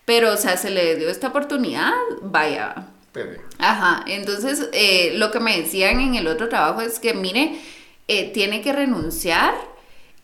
[0.04, 2.86] pero, o sea, se le dio esta oportunidad, vaya.
[3.58, 7.58] Ajá, entonces eh, lo que me decían en el otro trabajo es que, mire,
[8.08, 9.54] eh, tiene que renunciar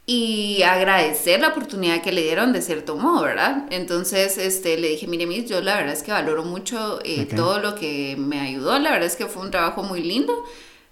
[0.04, 3.66] y agradecer la oportunidad que le dieron de cierto modo, ¿verdad?
[3.70, 7.60] Entonces, este, le dije, mire, Miss, yo la verdad es que valoro mucho eh, todo
[7.60, 10.44] lo que me ayudó, la verdad es que fue un trabajo muy lindo,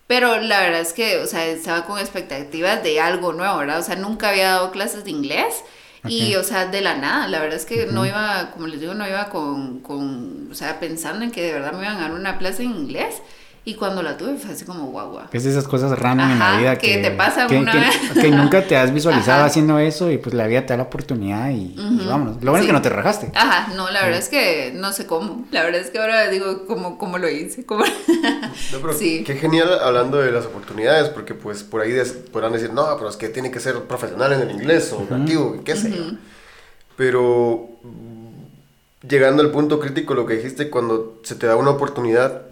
[0.07, 3.81] pero la verdad es que, o sea, estaba con expectativas de algo nuevo, ¿verdad?
[3.81, 5.63] O sea, nunca había dado clases de inglés.
[6.07, 8.95] Y, o sea, de la nada, la verdad es que no iba, como les digo,
[8.95, 12.13] no iba con, con, o sea, pensando en que de verdad me iban a dar
[12.13, 13.23] una plaza en inglés.
[13.63, 15.27] Y cuando la tuve fue así como guau, guau.
[15.33, 17.97] Es de esas cosas random en la vida que te pasan que, una que- vez.
[18.19, 19.47] que nunca te has visualizado Ajá.
[19.47, 22.09] haciendo eso y pues la vida te da la oportunidad y, y Ujú.
[22.09, 22.43] vámonos.
[22.43, 23.31] Lo bueno es que no te rajaste.
[23.35, 25.45] Ajá, no, la verdad es que no sé cómo.
[25.51, 27.67] La verdad es que ahora digo cómo, cómo lo hice.
[27.67, 29.25] cómo- No, pero Sí.
[29.25, 33.11] qué genial hablando de las oportunidades, porque pues por ahí des- podrán decir, no, pero
[33.11, 36.05] es que tiene que ser profesional en el inglés o nativo, qué sé yo.
[36.97, 42.43] Pero mm, llegando al punto crítico, lo que dijiste, cuando se te da una oportunidad,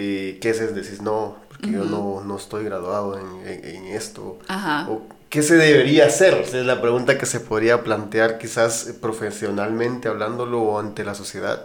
[0.00, 0.74] eh, ¿qué haces?
[0.74, 4.38] Decís, no, porque yo no, no estoy graduado en, en- en esto.
[4.48, 4.88] Ajá.
[4.90, 6.34] O, ¿Qué se debería hacer?
[6.34, 11.64] Esa es la pregunta que se podría plantear quizás profesionalmente hablándolo o ante la sociedad.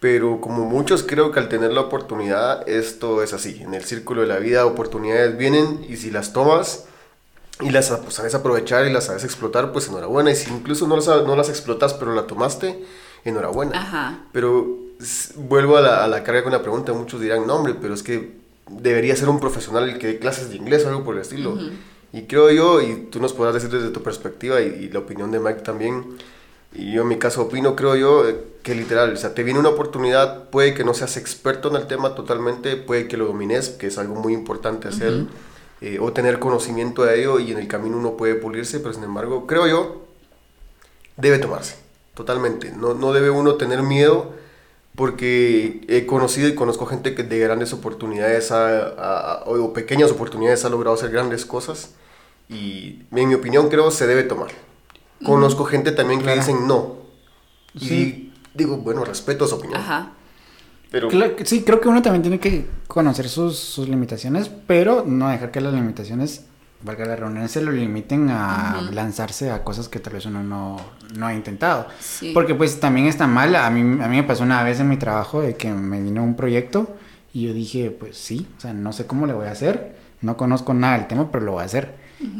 [0.00, 3.60] Pero como muchos creo que al tener la oportunidad esto es así.
[3.62, 6.84] En el círculo de la vida oportunidades vienen y si las tomas
[7.60, 10.30] y las pues, sabes aprovechar y las sabes explotar, pues enhorabuena.
[10.30, 12.84] Y si incluso no las, no las explotas pero la tomaste,
[13.24, 13.76] enhorabuena.
[13.76, 14.20] Ajá.
[14.30, 14.76] Pero
[15.36, 16.92] vuelvo a la, a la carga con la pregunta.
[16.92, 18.38] Muchos dirán, no hombre, pero es que
[18.70, 21.58] debería ser un profesional el que dé clases de inglés o algo por el estilo.
[22.12, 25.30] Y creo yo, y tú nos podrás decir desde tu perspectiva y, y la opinión
[25.30, 26.16] de Mike también,
[26.74, 29.58] y yo en mi caso opino, creo yo, eh, que literal, o sea, te viene
[29.58, 33.70] una oportunidad, puede que no seas experto en el tema totalmente, puede que lo domines,
[33.70, 35.26] que es algo muy importante hacer,
[35.80, 39.04] eh, o tener conocimiento de ello y en el camino uno puede pulirse, pero sin
[39.04, 40.06] embargo, creo yo,
[41.16, 41.76] debe tomarse,
[42.14, 42.72] totalmente.
[42.72, 44.32] No, no debe uno tener miedo
[44.98, 50.70] porque he conocido y conozco gente que de grandes oportunidades ha- o pequeñas oportunidades ha
[50.70, 51.94] logrado hacer grandes cosas
[52.48, 54.48] y en mi opinión creo se debe tomar.
[55.24, 56.40] Conozco gente también que Claro.
[56.40, 56.96] dicen no
[57.74, 58.32] y Sí.
[58.54, 59.80] digo, bueno, respeto su opinión.
[59.80, 60.14] Ajá.
[60.90, 65.04] Pero Claro que- sí, creo que uno también tiene que conocer sus, sus limitaciones, pero
[65.06, 66.46] no dejar que las limitaciones,
[66.82, 70.76] valga la reunión, se lo limiten a lanzarse a cosas que tal vez uno no,
[71.16, 71.86] no ha intentado.
[72.00, 72.30] Sí.
[72.32, 74.96] Porque pues también está mal, a mí, a mí me pasó una vez en mi
[74.96, 76.96] trabajo de que me vino un proyecto
[77.32, 80.36] y yo dije, pues sí, o sea, no sé cómo le voy a hacer, no
[80.36, 81.94] conozco nada del tema, pero lo voy a hacer.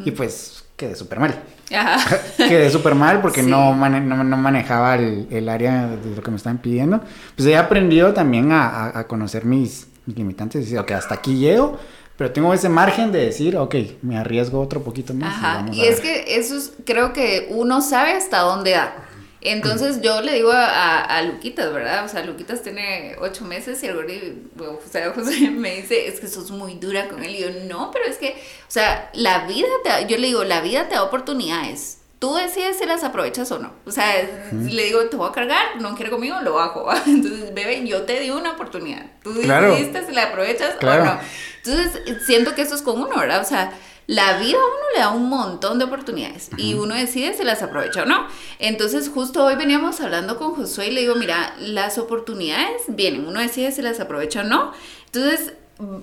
[0.05, 1.39] Y pues quedé súper mal.
[1.75, 2.17] Ajá.
[2.37, 3.49] Quedé súper mal porque Sí.
[3.49, 7.01] no, mane- no, no manejaba el, el área de lo que me estaban pidiendo.
[7.35, 11.15] Pues he aprendido también a, a- a conocer mis, mis limitantes y decir, ok, hasta
[11.15, 11.77] aquí llego,
[12.19, 15.37] pero tengo ese margen de decir, ok, me arriesgo otro poquito más.
[15.37, 18.93] Ajá, y, es que eso es, creo que uno sabe hasta dónde da.
[19.39, 22.03] Entonces yo le digo a, a, Luquitas, ¿verdad?
[22.03, 26.19] O sea, Luquitas tiene ocho meses y el gordi, o sea, José me dice, es
[26.19, 27.35] que sos muy dura con él.
[27.35, 30.59] Y yo, no, pero es que, o sea, la vida te yo le digo, la
[30.59, 33.71] vida te da oportunidades tú decides si las aprovechas o no.
[33.85, 34.13] O sea,
[34.51, 36.89] le digo, te voy a cargar, no quiere conmigo, lo bajo.
[37.07, 39.05] Entonces, bebé, yo te di una oportunidad.
[39.23, 41.19] Tú decidiste si la aprovechas o no.
[41.63, 43.41] Entonces, siento que eso es con uno, ¿verdad?
[43.41, 43.71] O sea,
[44.05, 47.61] la vida a uno le da un montón de oportunidades y uno decide si las
[47.61, 48.27] aprovecha o no.
[48.57, 53.39] Entonces, justo hoy veníamos hablando con Josué y le digo, mira, las oportunidades vienen, uno
[53.39, 54.73] decide si las aprovecha o no.
[55.05, 55.53] Entonces,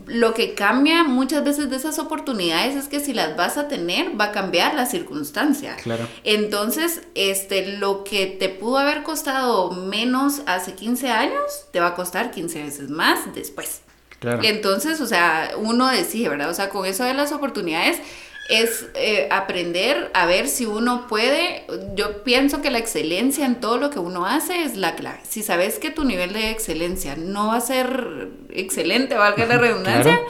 [0.06, 4.18] lo que cambia muchas veces de esas oportunidades es que si las vas a tener,
[4.18, 5.76] va a cambiar la circunstancia.
[5.76, 6.08] Claro.
[6.24, 11.94] Entonces, este, lo que te pudo haber costado menos hace 15 años, te va a
[11.94, 13.82] costar 15 veces más después.
[14.18, 14.40] Claro.
[14.44, 16.48] Entonces, o sea, uno decide, ¿verdad?
[16.48, 17.98] O sea, con eso de las oportunidades,
[18.48, 23.78] es eh, aprender a ver si uno puede, yo pienso que la excelencia en todo
[23.78, 25.20] lo que uno hace es la clave.
[25.28, 30.20] Si sabes que tu nivel de excelencia no va a ser excelente, valga la redundancia,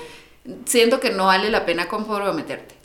[0.64, 2.76] siento que no vale la pena comprometerte.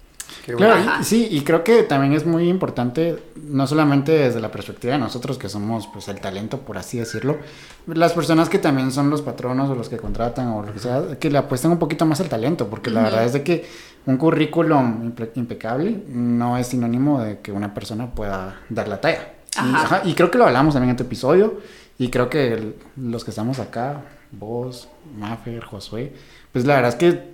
[0.45, 4.99] Claro, sí, y creo que también es muy importante, no solamente desde la perspectiva de
[4.99, 7.37] nosotros que somos pues el talento, por así decirlo,
[7.85, 11.19] las personas que también son los patronos o los que contratan o lo que sea,
[11.19, 13.65] que le apuesten un poquito más al talento, porque la verdad es de que
[14.05, 19.33] un currículum impecable no es sinónimo de que una persona pueda dar la talla.
[20.05, 21.59] Y, creo que lo hablamos también en tu episodio,
[21.97, 24.87] y creo que los que estamos acá, vos,
[25.19, 26.13] Maffer, Josué,
[26.51, 27.31] pues la verdad es que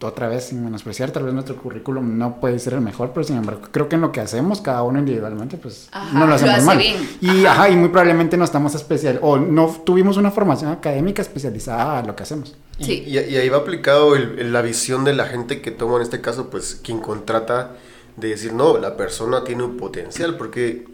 [0.00, 3.36] otra vez sin menospreciar, tal vez nuestro currículum no puede ser el mejor, pero sin
[3.36, 6.80] embargo, creo que en lo que hacemos cada uno individualmente, pues no lo hacemos mal.
[7.20, 7.68] Y, ajá.
[7.68, 12.14] y muy probablemente no estamos especial, o no tuvimos una formación académica especializada a lo
[12.14, 12.56] que hacemos.
[12.80, 13.02] Sí.
[13.06, 16.78] Y, ahí va aplicado la visión de la gente que toma en este caso, pues
[16.82, 17.72] quien contrata,
[18.16, 20.86] de decir, no, la persona tiene un potencial, porque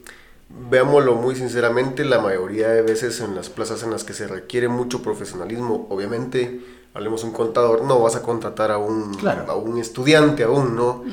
[0.70, 4.68] veámoslo muy sinceramente, la mayoría de veces en las plazas en las que se requiere
[4.68, 6.60] mucho profesionalismo, obviamente
[6.94, 9.16] hablemos un contador, no vas a contratar a un,
[9.48, 11.04] a un estudiante aún, ¿no?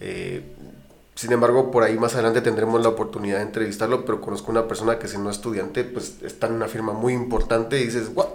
[0.00, 0.44] Eh,
[1.14, 4.98] sin embargo, por ahí más adelante tendremos la oportunidad de entrevistarlo, pero conozco una persona
[4.98, 8.26] que siendo estudiante, pues está en una firma muy importante y dices, wow.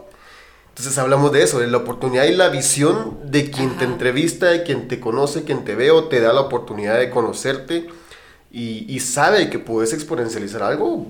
[0.69, 4.63] Entonces hablamos de eso, de la oportunidad y la visión de quien te entrevista, de
[4.63, 7.87] quien te conoce, quien te ve o te da la oportunidad de conocerte
[8.51, 11.07] y, sabe que puedes exponencializar algo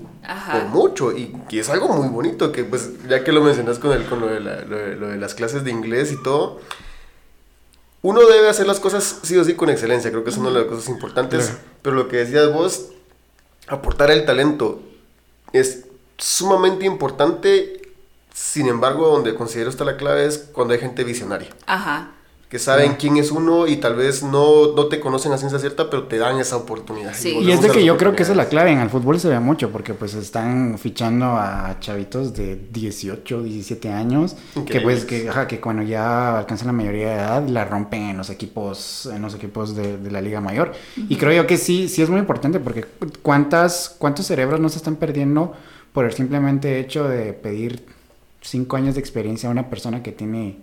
[0.50, 3.92] por mucho y que es algo muy bonito, que pues ya que lo mencionas con,
[3.92, 6.60] el, con lo, de lo, de las clases de inglés y todo,
[8.02, 10.56] uno debe hacer las cosas sí o sí con excelencia, creo que es una de
[10.56, 12.88] las cosas importantes, pero lo que decías vos,
[13.68, 14.82] aportar el talento
[15.52, 15.84] es
[16.18, 17.80] sumamente importante,
[18.34, 21.50] sin embargo, donde considero está la clave es cuando hay gente visionaria.
[21.66, 22.15] Ajá
[22.48, 25.90] que saben quién es uno y tal vez no, no te conocen a ciencia cierta,
[25.90, 27.12] pero te dan esa oportunidad.
[27.24, 29.28] Y, es de que yo creo que esa es la clave, en el fútbol se
[29.28, 35.28] ve mucho, porque pues están fichando a chavitos de 18, 17 años, que pues que,
[35.48, 39.34] que cuando ya alcanzan la mayoría de edad la rompen en los equipos, en los
[39.34, 40.72] equipos de, la liga mayor.
[40.96, 42.84] Y creo yo que sí, sí es muy importante, porque
[43.22, 45.52] cuántas, cuántos cerebros no se están perdiendo
[45.92, 47.86] por el simplemente hecho de pedir
[48.42, 50.58] 5 años de experiencia a una persona que tiene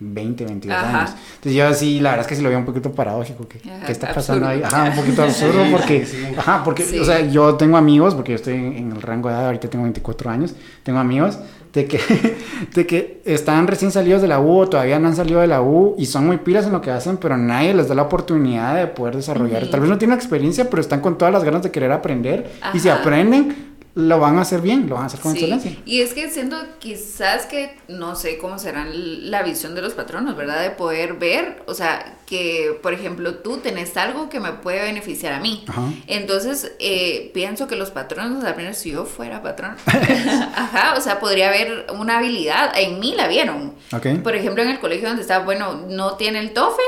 [0.00, 1.10] 20, 22 años.
[1.34, 3.46] Entonces yo sí, la verdad es que sí lo veo un poquito paradójico.
[3.46, 4.62] ¿Qué, ¿qué está pasando ahí?
[4.62, 8.54] Ajá, un poquito absurdo porque, ajá, porque, o sea, yo tengo amigos, porque yo estoy
[8.54, 11.38] en, el rango de edad, ahorita tengo 24 años, tengo amigos
[11.74, 12.00] de que,
[12.74, 15.60] de que están recién salidos de la U o todavía no han salido de la
[15.60, 18.76] U y son muy pilas en lo que hacen, pero nadie les da la oportunidad
[18.76, 19.68] de poder desarrollar.
[19.68, 22.78] Tal vez no tienen experiencia, pero están con todas las ganas de querer aprender y
[22.80, 25.76] si aprenden, lo van a hacer bien, lo van a hacer con excelencia.
[25.84, 30.36] Y es que siento quizás que no sé cómo será la visión de los patronos,
[30.36, 30.62] ¿verdad?
[30.62, 35.32] De poder ver, o sea, que por ejemplo tú tenés algo que me puede beneficiar
[35.32, 35.64] a mí.
[36.06, 39.74] Entonces eh, pienso que los patronos, al menos si yo fuera patrón,
[40.54, 43.74] ajá, o sea, podría haber una habilidad, en mí la vieron.
[44.22, 46.80] Por ejemplo, en el colegio donde estaba, bueno, no tiene el TOEFL,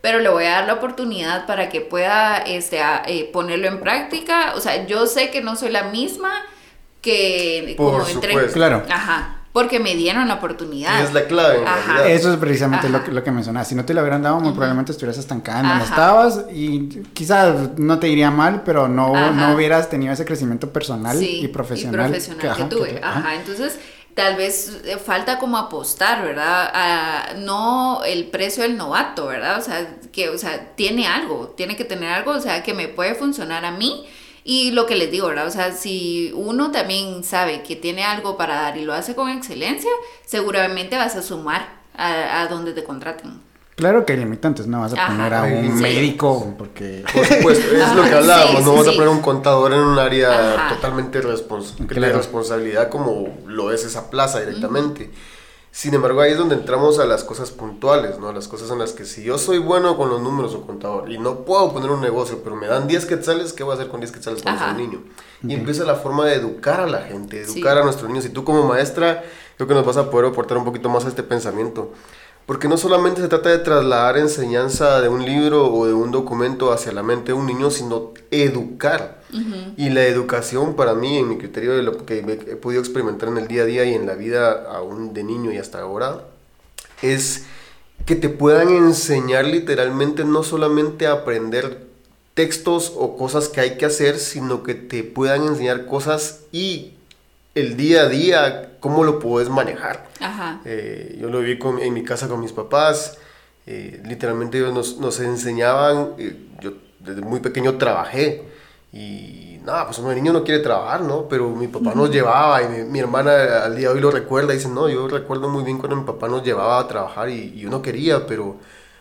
[0.00, 4.54] pero le voy a dar la oportunidad para que pueda este, eh, ponerlo en práctica.
[4.56, 6.44] O sea, yo sé que no soy la misma
[7.02, 8.48] que como entré.
[8.48, 8.84] Claro.
[8.90, 9.37] Ajá.
[9.58, 11.00] Porque me dieron la oportunidad.
[11.00, 11.64] Y es la clave.
[11.66, 12.06] Ajá.
[12.06, 13.66] Eso es precisamente lo que, lo que mencionas.
[13.66, 17.76] Si no te lo hubieran dado, muy probablemente estuvieras estancada en donde estabas y quizás
[17.76, 22.10] no te iría mal, pero no, no hubieras tenido ese crecimiento personal y profesional, y
[22.10, 23.00] profesional que, tuve.
[23.02, 23.34] ajá.
[23.34, 23.76] Entonces,
[24.14, 27.34] tal vez eh, falta como apostar, ¿verdad?
[27.38, 29.58] no el precio del novato, ¿verdad?
[29.58, 32.86] O sea, que, o sea, tiene algo, tiene que tener algo, o sea, que me
[32.86, 34.06] puede funcionar a mí.
[34.50, 35.46] Y lo que les digo, ¿verdad?
[35.46, 39.28] O sea, si uno también sabe que tiene algo para dar y lo hace con
[39.28, 39.90] excelencia,
[40.24, 43.42] seguramente vas a sumar a, a donde te contraten.
[43.76, 45.12] Claro que hay limitantes, no vas a Ajá.
[45.12, 45.52] poner a Sí.
[45.54, 47.04] un médico porque...
[47.12, 49.80] Por supuesto, es lo que hablábamos, sí, no sí, vas a poner un contador en
[49.80, 50.74] un área Ajá.
[50.76, 52.16] totalmente respons- de Claro.
[52.16, 55.10] responsabilidad como lo es esa plaza directamente.
[55.70, 58.32] Sin embargo, ahí es donde entramos a las cosas puntuales, ¿no?
[58.32, 61.18] Las cosas en las que si yo soy bueno con los números o contador y
[61.18, 64.00] no puedo poner un negocio, pero me dan 10 quetzales, ¿qué voy a hacer con
[64.00, 65.02] 10 quetzales cuando soy niño?
[65.46, 67.52] Y empieza la forma de educar a la gente, Sí.
[67.60, 68.24] educar a nuestros niños.
[68.24, 69.22] Y tú como maestra,
[69.56, 71.92] creo que nos vas a poder aportar un poquito más a este pensamiento.
[72.46, 76.72] Porque no solamente se trata de trasladar enseñanza de un libro o de un documento
[76.72, 79.17] hacia la mente de un niño, sino educar.
[79.76, 83.28] Y la educación para mí, en mi criterio de lo que me- he podido experimentar
[83.28, 86.24] en el día a día y en la vida aún de niño y hasta ahora,
[87.02, 87.44] es
[88.06, 91.86] que te puedan enseñar literalmente no solamente a aprender
[92.34, 96.94] textos o cosas que hay que hacer, sino que te puedan enseñar cosas y
[97.54, 100.08] el día a día, cómo lo puedes manejar.
[100.20, 100.60] Ajá.
[100.64, 103.18] Eh, yo lo vi con- en mi casa con mis papás.
[103.70, 106.14] eh, literalmente ellos nos, nos enseñaban.
[106.16, 108.42] eh, yo desde muy pequeño trabajé.
[108.92, 111.28] Y nada, pues un niño no quiere trabajar, ¿no?
[111.28, 114.52] Pero mi papá nos llevaba y mi, mi hermana al día de hoy lo recuerda.
[114.54, 117.52] Y dice, no, yo recuerdo muy bien cuando mi papá nos llevaba a trabajar y,
[117.54, 118.56] y yo no quería, pero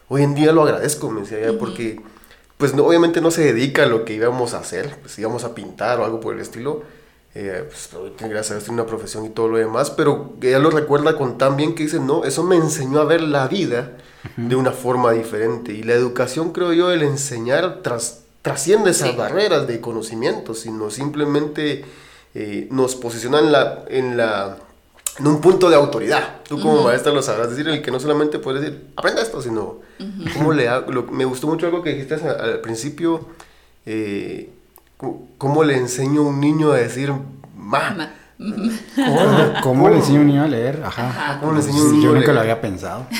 [0.10, 2.02] hoy en día lo agradezco, me decía ella, porque
[2.58, 5.54] pues no, obviamente no se dedica a lo que íbamos a hacer, pues íbamos a
[5.54, 6.84] pintar o algo por el estilo.
[7.36, 10.72] Eh, pues, gracias a Dios tiene una profesión y todo lo demás, pero ella lo
[10.72, 13.98] recuerda con tan bien que dice, no, eso me enseñó a ver la vida
[14.36, 15.72] de una forma diferente.
[15.72, 19.16] Y la educación, creo yo, el enseñar tras, trasciende esas Sí.
[19.16, 21.84] barreras de conocimiento, sino simplemente
[22.36, 24.58] eh, nos posiciona en, la, en, la,
[25.20, 26.38] en un punto de autoridad.
[26.48, 29.80] Tú como maestra lo sabrás decir, el que no solamente puedes decir, aprenda esto, sino
[30.36, 30.92] cómo le hago.
[30.92, 33.26] lo- me gustó mucho algo que dijiste al, al principio,
[33.86, 34.50] eh,
[34.98, 37.12] cómo, cómo le enseño a un niño a decir,
[37.56, 37.96] ma.
[37.98, 38.14] Ma-
[38.96, 40.82] ¿Cómo, cómo le enseño a un niño a leer?
[40.86, 41.10] Ajá.
[41.10, 41.40] Ajá.
[41.40, 42.36] ¿Cómo le enseño a un niño yo nunca leer?
[42.36, 43.08] lo había pensado.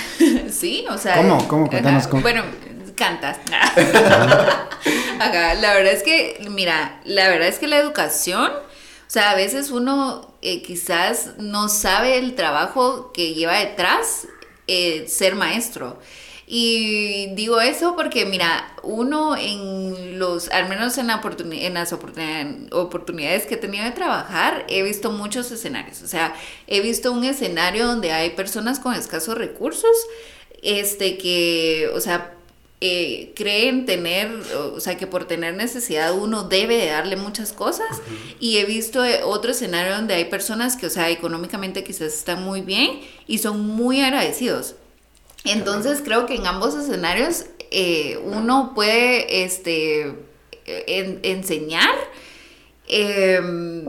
[0.52, 1.18] Sí, o sea.
[1.18, 1.48] ¿Cómo?
[1.48, 1.68] ¿Cómo?
[1.68, 2.22] Cuéntanos cómo.
[2.22, 2.42] Bueno,
[2.98, 3.38] cantas.
[5.20, 9.72] La verdad es que, mira, la verdad es que la educación, o sea, a veces
[9.72, 14.28] uno eh, quizás no sabe el trabajo que lleva detrás
[14.68, 16.00] eh, ser maestro.
[16.50, 22.70] Y digo eso porque, mira, uno en los, al menos en, la en las oportuni-
[22.72, 26.02] oportunidades que he tenido de trabajar, he visto muchos escenarios.
[26.04, 26.34] O sea,
[26.68, 29.92] he visto un escenario donde hay personas con escasos recursos,
[30.62, 32.34] este, que, o sea,
[32.80, 34.30] eh, creen tener,
[34.76, 37.88] o sea, que por tener necesidad uno debe de darle muchas cosas.
[38.40, 42.44] Y he visto eh, otro escenario donde hay personas que, o sea, económicamente quizás están
[42.44, 44.76] muy bien y son muy agradecidos.
[45.44, 50.14] Entonces creo que en ambos escenarios eh, uno puede este,
[50.66, 51.96] en- enseñar,
[52.88, 53.86] em,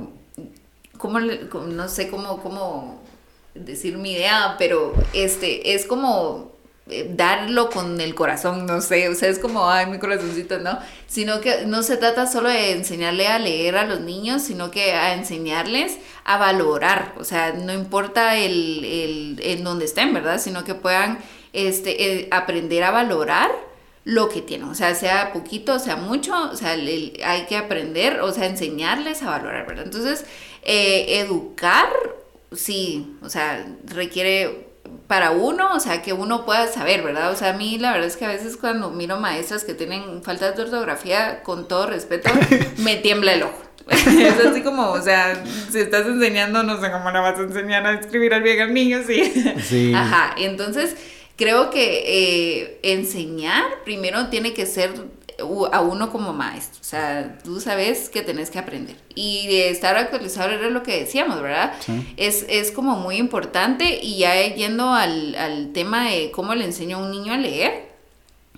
[0.96, 3.02] ¿cómo le- cómo- no sé cómo, cómo
[3.54, 6.52] decir mi idea, pero este, es como
[7.10, 10.78] darlo con el corazón, no sé, o sea, es como, ay, mi corazoncito, ¿no?
[11.06, 14.92] Sino que no se trata solo de enseñarle a leer a los niños, sino que
[14.92, 20.40] a enseñarles a valorar, o sea, no importa el, el, en dónde estén, ¿verdad?
[20.40, 21.18] Sino que puedan
[21.52, 23.50] este, eh, aprender a valorar
[24.04, 28.32] lo que tienen, o sea, sea poquito, sea mucho, o sea, hay que aprender, o
[28.32, 29.84] sea, enseñarles a valorar, ¿verdad?
[29.84, 30.24] Entonces,
[30.62, 31.90] eh, educar,
[32.52, 34.67] sí, o sea, requiere
[35.08, 37.32] para uno, o sea, que uno pueda saber, ¿verdad?
[37.32, 40.22] O sea, a mí la verdad es que a veces cuando miro maestras que tienen
[40.22, 42.30] faltas de ortografía, con todo respeto,
[42.78, 43.62] me tiembla el ojo.
[43.88, 47.86] es así como, o sea, si estás enseñando, no sé cómo le vas a enseñar
[47.86, 49.54] a escribir al bien al niño, sí.
[49.66, 49.92] Sí.
[49.96, 50.94] Ajá, entonces
[51.36, 54.90] creo que eh, enseñar primero tiene que ser
[55.72, 58.96] a uno como maestro, o sea, tú sabes que tenés que aprender.
[59.14, 61.74] Y de estar actualizado era lo que decíamos, ¿verdad?
[61.80, 62.14] Sí.
[62.16, 66.98] Es, es como muy importante y ya yendo al, al tema de cómo le enseño
[66.98, 67.88] a un niño a leer,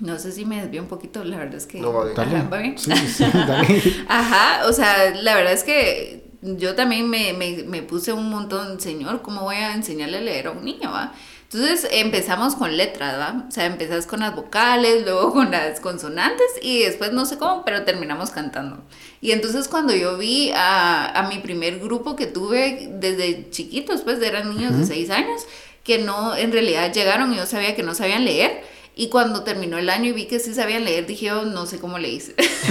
[0.00, 1.80] no sé si me desvío un poquito, la verdad es que...
[1.80, 2.16] No, va bien.
[2.16, 2.36] Dale.
[2.36, 2.78] Ajá, ¿va bien?
[2.78, 3.82] Sí, sí, dale.
[4.08, 8.80] Ajá, o sea, la verdad es que yo también me, me, me puse un montón,
[8.80, 11.12] señor, ¿cómo voy a enseñarle a leer a un niño, va?
[11.52, 13.44] Entonces empezamos con letras, ¿va?
[13.48, 17.64] O sea, empezás con las vocales, luego con las consonantes y después no sé cómo,
[17.64, 18.84] pero terminamos cantando.
[19.20, 24.22] Y entonces cuando yo vi a, a mi primer grupo que tuve desde chiquitos, pues
[24.22, 25.42] eran niños de 6 años,
[25.82, 28.62] que no, en realidad llegaron y yo sabía que no sabían leer.
[29.00, 31.78] Y cuando terminó el año y vi que sí sabían leer, dije, yo no sé
[31.78, 32.34] cómo le hice.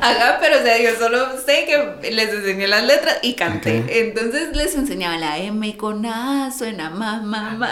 [0.00, 3.84] Ajá, pero o sea, yo solo sé que les enseñé las letras y canté.
[3.90, 7.70] Entonces les enseñaba la M con A, suena más, mamá.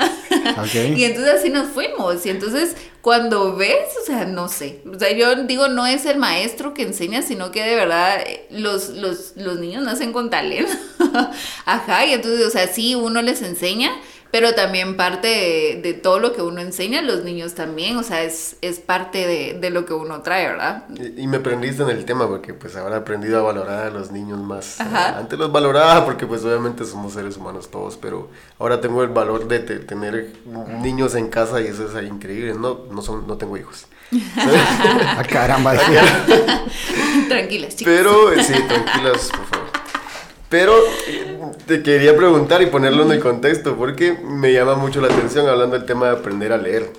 [0.58, 0.74] Ok.
[0.96, 2.26] Y entonces así nos fuimos.
[2.26, 4.80] Y entonces cuando ves, o sea, no sé.
[4.90, 8.46] O sea, yo digo, no es el maestro que enseña, sino que de verdad eh,
[8.50, 10.72] los, los, los niños nacen con talento.
[11.66, 13.92] Ajá, y entonces, o sea, sí, uno les enseña,
[14.34, 18.02] pero también parte de, de todo lo que uno enseña a los niños también, o
[18.02, 20.86] sea, es, es parte de, de lo que uno trae, ¿verdad?
[20.98, 23.90] Y, y me prendiste en el tema porque pues ahora he aprendido a valorar a
[23.90, 24.80] los niños más.
[24.80, 25.18] Ajá.
[25.18, 28.28] Antes los valoraba porque pues obviamente somos seres humanos todos, pero
[28.58, 30.32] ahora tengo el valor de te- tener
[30.82, 32.54] niños en casa y eso es ahí increíble.
[32.54, 33.86] No, no, son, no tengo hijos.
[34.36, 35.74] Ah, caramba.
[37.28, 37.94] Tranquilas, chicos.
[37.94, 39.68] Pero eh, sí, tranquilas, por favor.
[40.48, 40.74] Pero
[41.08, 41.33] eh,
[41.66, 45.76] te quería preguntar y ponerlo en el contexto porque me llama mucho la atención hablando
[45.76, 46.92] del tema de aprender a leer.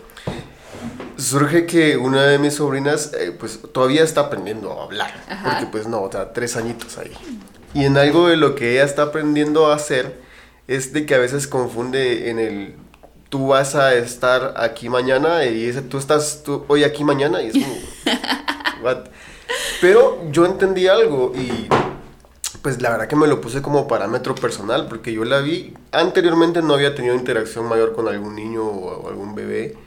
[1.17, 5.51] Surge que una de mis sobrinas eh, pues todavía está aprendiendo a hablar, Ajá.
[5.51, 7.11] porque pues no, o sea, tres añitos ahí.
[7.73, 10.19] Y en algo de lo que ella está aprendiendo a hacer
[10.67, 12.75] es de que a veces confunde en el
[13.29, 17.47] tú vas a estar aquí mañana y dice tú estás tú, hoy aquí mañana y
[17.47, 17.75] es como
[18.83, 19.05] what?
[19.81, 21.67] Pero yo entendí algo y
[22.65, 26.63] pues la verdad que me lo puse como parámetro personal porque yo la vi anteriormente
[26.63, 29.77] no había tenido interacción mayor con algún niño o, o algún bebé,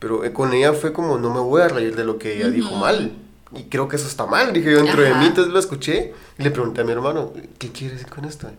[0.00, 2.50] pero eh, con ella fue como no me voy a reír de lo que ella
[2.50, 3.12] dijo mal.
[3.56, 6.42] Y creo que eso está mal, dije yo dentro de mí, entonces lo escuché y
[6.42, 8.50] le pregunté a mi hermano, ¿qué quiere decir con esto?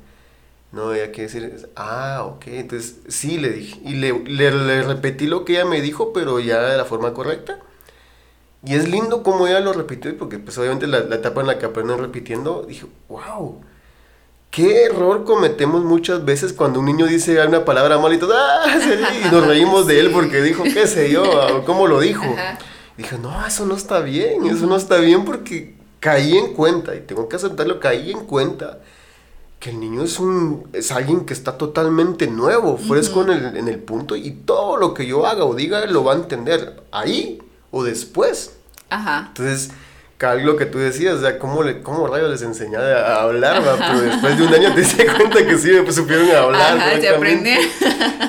[0.72, 3.82] No, ella quiere decir, ah, ok, entonces sí, le dije.
[3.84, 7.14] Y le, le, le repetí lo que ella me dijo, pero ya de la forma
[7.14, 7.60] correcta.
[8.66, 11.60] Y es lindo como ella lo repitió, porque pues obviamente la, la etapa en la
[11.60, 13.62] que aprenden repitiendo, dije, wow,
[14.50, 18.64] qué error cometemos muchas veces cuando un niño dice una palabra mal y todo, ah,
[18.80, 22.24] se ríe", y nos reímos de él porque dijo, qué sé yo, cómo lo dijo.
[22.24, 22.58] Ajá.
[22.98, 27.02] Dije, no, eso no está bien, eso no está bien porque caí en cuenta, y
[27.02, 28.80] tengo que aceptarlo, caí en cuenta
[29.60, 33.68] que el niño es un es alguien que está totalmente nuevo, fresco en, el, en
[33.68, 37.42] el punto y todo lo que yo haga o diga lo va a entender ahí
[37.72, 38.55] o después.
[38.90, 39.26] Ajá.
[39.30, 39.72] Entonces,
[40.44, 43.62] lo que tú decías, o sea, ¿cómo, le, cómo rayos les enseñé a, hablar?
[43.62, 43.76] va?
[43.78, 46.78] Pero después de un año te diste cuenta que sí, pues supieron hablar.
[46.78, 47.54] Ajá, se francamente.
[47.54, 47.60] aprende.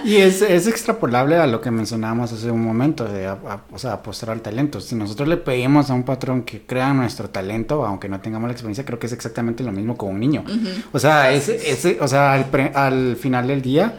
[0.05, 3.79] Y es, es extrapolable a lo que mencionábamos hace un momento, de, a- a- o
[3.79, 4.81] sea, apostar al talento.
[4.81, 8.53] Si nosotros le pedimos a un patrón que crea nuestro talento, aunque no tengamos la
[8.53, 10.45] experiencia, creo que es exactamente lo mismo con un niño.
[10.93, 13.95] O sea, ese, ese, o sea, al, pre- al final del día,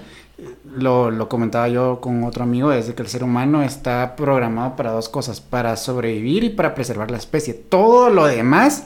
[0.75, 4.75] lo, lo comentaba yo con otro amigo, es de que el ser humano está programado
[4.75, 7.53] para dos cosas, para sobrevivir y para preservar la especie.
[7.53, 8.85] Todo lo demás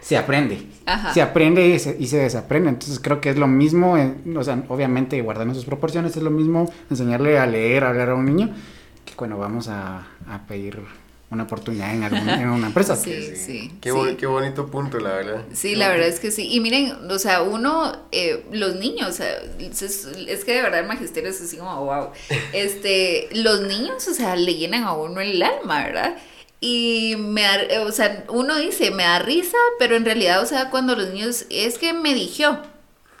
[0.00, 0.66] se aprende.
[0.86, 1.12] Ajá.
[1.14, 2.68] Se aprende y se, y se desaprende.
[2.68, 6.30] Entonces creo que es lo mismo, eh, o sea, obviamente guardando sus proporciones, es lo
[6.30, 8.50] mismo enseñarle a leer, a hablar a un niño,
[9.04, 10.80] que cuando vamos a, a pedir
[11.34, 12.96] una oportunidad en, algún- en una empresa.
[13.04, 13.70] Sí, sí.
[13.80, 13.96] Qué, sí.
[13.96, 15.42] boni- qué bonito punto, la verdad.
[15.52, 16.48] Sí, la verdad es que sí.
[16.50, 20.80] Y miren, o sea, uno, eh, los niños, o sea, es, es que de verdad
[20.80, 22.08] el magisterio es así como, wow.
[22.54, 26.16] Este, los niños, o sea, le llenan a uno el alma, ¿verdad?
[26.60, 30.70] Y me da, o sea, uno dice, me da risa, pero en realidad, o sea,
[30.70, 32.56] cuando los niños, es que me dijo.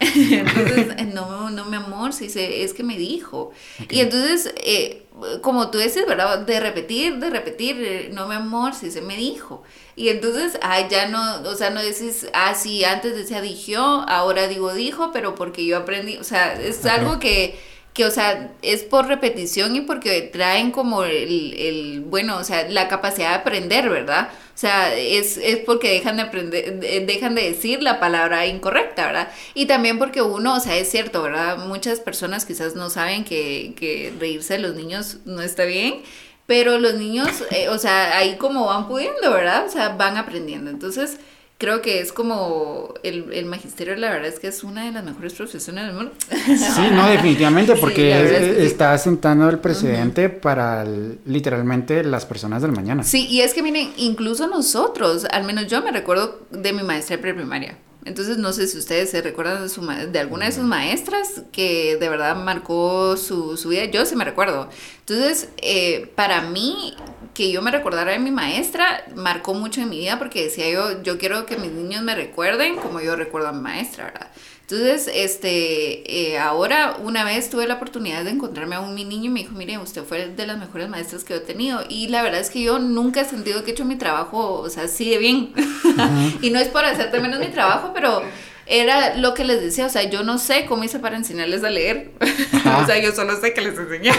[0.00, 3.52] Entonces, no, no, mi amor, sí, se- es que me dijo.
[3.90, 5.03] Y entonces, eh,
[5.40, 6.40] como tú dices, ¿verdad?
[6.40, 9.62] De repetir, de repetir, eh, no, mi amor, sí se me dijo.
[9.96, 14.48] Y entonces, ay, ya no, o sea, no dices, ah, sí, antes decía dijo, ahora
[14.48, 17.58] digo dijo, pero porque yo aprendí, o sea, es algo que,
[17.94, 22.68] que, o sea, es por repetición y porque traen como el, el, bueno, o sea,
[22.68, 24.30] la capacidad de aprender, ¿verdad?
[24.54, 29.06] O sea, es, es porque dejan de aprender, de- dejan de decir la palabra incorrecta,
[29.06, 29.28] ¿verdad?
[29.54, 31.58] Y también porque uno, o sea, es cierto, ¿verdad?
[31.66, 36.02] Muchas personas quizás no saben que, que reírse de los niños no está bien,
[36.46, 39.66] pero los niños, eh, o sea, ahí como van pudiendo, ¿verdad?
[39.66, 40.70] O sea, van aprendiendo.
[40.70, 41.18] Entonces,
[41.58, 45.04] creo que es como el, el magisterio, la verdad es que es una de las
[45.04, 46.12] mejores profesiones del mundo.
[46.28, 52.60] Sí, no, definitivamente, porque es que está sentando el precedente para el- literalmente las personas
[52.62, 53.02] del mañana.
[53.04, 57.18] Sí, y es que miren, incluso nosotros, al menos yo me recuerdo de mi maestra
[57.18, 57.78] preprimaria.
[58.06, 61.96] Entonces no sé si ustedes se recuerdan de, su de alguna de sus maestras que
[61.98, 63.86] de verdad marcó su, su vida.
[63.86, 64.68] Yo sí me recuerdo.
[65.00, 66.94] Entonces, eh, para mí,
[67.34, 71.02] que yo me recordara de mi maestra, marcó mucho en mi vida porque decía yo,
[71.02, 74.30] yo quiero que mis niños me recuerden como yo recuerdo a mi maestra, ¿verdad?
[74.62, 79.26] Entonces, este, eh, ahora una vez tuve la oportunidad de encontrarme a un mi niño
[79.26, 81.82] y me dijo, mire, usted fue de las mejores maestras que yo he tenido.
[81.86, 84.70] Y la verdad es que yo nunca he sentido que he hecho mi trabajo, o
[84.70, 85.52] sea, así de bien.
[86.40, 88.22] y no es por hacerte menos mi trabajo, pero
[88.66, 91.70] era lo que les decía, o sea, yo no sé cómo hice para enseñarles a
[91.70, 92.10] leer.
[92.82, 94.10] O sea, yo solo sé que les enseñé.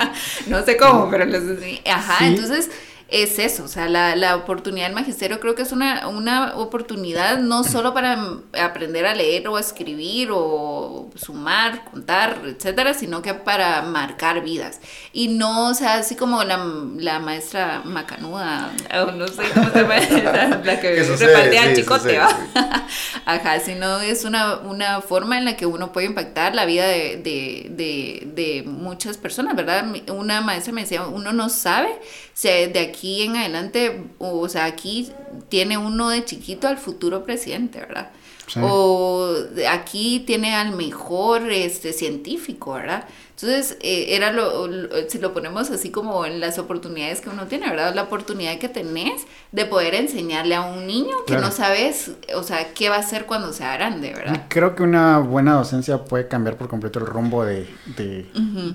[0.46, 1.80] no sé cómo, pero les enseñé.
[1.86, 2.24] Ajá, Sí.
[2.26, 2.70] entonces...
[3.08, 7.38] es eso, o sea, la, la, oportunidad del magisterio creo que es una, una oportunidad
[7.38, 8.18] no solo para
[8.58, 14.80] aprender a leer o a escribir o sumar, contar, etcétera, sino que para marcar vidas.
[15.12, 16.64] Y no, o sea, así como la,
[16.96, 22.18] la maestra Macanuda, o no sé cómo se llama, la, que repartía chicote,
[23.26, 27.16] Ajá, sino es una, una forma en la que uno puede impactar la vida de,
[27.16, 29.84] de, de, de muchas personas, ¿verdad?
[30.08, 31.90] Una maestra me decía, uno no sabe
[32.34, 35.10] si de aquí en adelante, o sea, aquí
[35.48, 38.10] tiene uno de chiquito al futuro presidente, ¿verdad?
[38.60, 39.34] O
[39.70, 43.08] aquí tiene al mejor este, científico, ¿verdad?
[43.36, 44.68] Entonces, eh, era lo,
[45.08, 47.92] si lo ponemos así como en las oportunidades que uno tiene, ¿verdad?
[47.92, 52.72] La oportunidad que tenés de poder enseñarle a un niño que no sabes, o sea,
[52.74, 54.46] qué va a hacer cuando sea grande, ¿verdad?
[54.48, 57.66] Creo que una buena docencia puede cambiar por completo el rumbo de...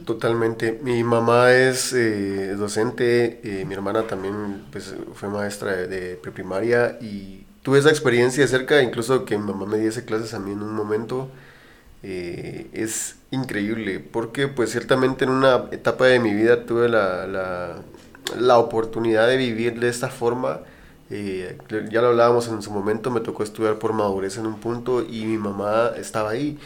[0.05, 0.77] Totalmente.
[0.83, 6.97] Mi mamá es eh, docente, eh, mi hermana también pues, fue maestra de, de preprimaria
[6.99, 10.51] y tuve esa experiencia de cerca, incluso que mi mamá me diese clases a mí
[10.51, 11.29] en un momento.
[12.01, 17.27] Eh, es increíble porque pues ciertamente en una etapa de mi vida tuve la,
[18.37, 20.61] la, oportunidad de vivir de esta forma.
[21.09, 21.57] Eh,
[21.91, 25.25] ya lo hablábamos en su momento, me tocó estudiar por madurez en un punto y
[25.25, 26.57] mi mamá estaba ahí.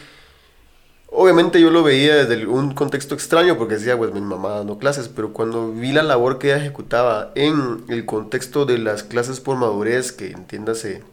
[1.15, 5.07] Obviamente yo lo veía desde un contexto extraño porque decía, pues mi mamá dando clases,
[5.09, 9.57] pero cuando vi la labor que ella ejecutaba en el contexto de las clases por
[9.57, 11.03] madurez, que entiéndase,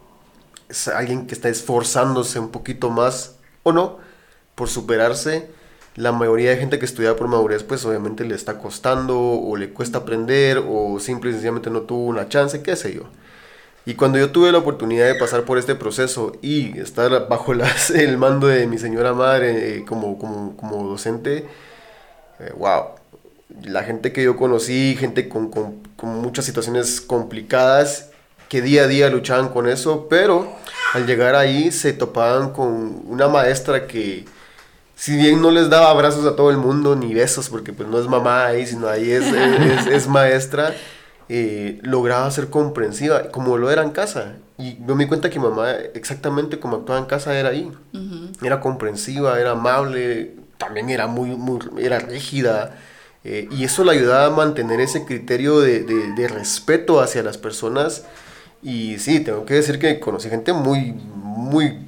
[0.68, 4.09] es alguien que está esforzándose un poquito más o no
[4.60, 5.48] por superarse,
[5.96, 9.70] la mayoría de gente que estudia por madurez, pues obviamente le está costando o le
[9.70, 13.04] cuesta aprender o simple y sencillamente no tuvo una chance, qué sé yo.
[13.86, 17.88] Y cuando yo tuve la oportunidad de pasar por este proceso y estar bajo las,
[18.04, 21.46] el mando de mi señora madre eh, como, como, como, docente,
[22.58, 28.10] wow, eh, la gente que yo conocí, gente con, con, con, muchas situaciones complicadas,
[28.50, 30.52] que día a día luchaban con eso, pero
[30.92, 34.26] al llegar ahí se topaban con una maestra que,
[35.00, 37.98] si bien no les daba abrazos a todo el mundo, ni besos, porque pues no
[37.98, 40.74] es mamá ahí, sino ahí es, es, es maestra,
[41.30, 44.34] eh, lograba ser comprensiva, como lo era en casa.
[44.58, 47.72] Y yo me di cuenta que mamá, exactamente como actuaba en casa, era ahí.
[48.42, 52.76] Era comprensiva, era amable, también era muy, muy era rígida.
[53.24, 57.38] Eh, y eso le ayudaba a mantener ese criterio de, de, de, respeto hacia las
[57.38, 58.04] personas.
[58.62, 61.78] Y sí, tengo que decir que conocí gente muy, muy,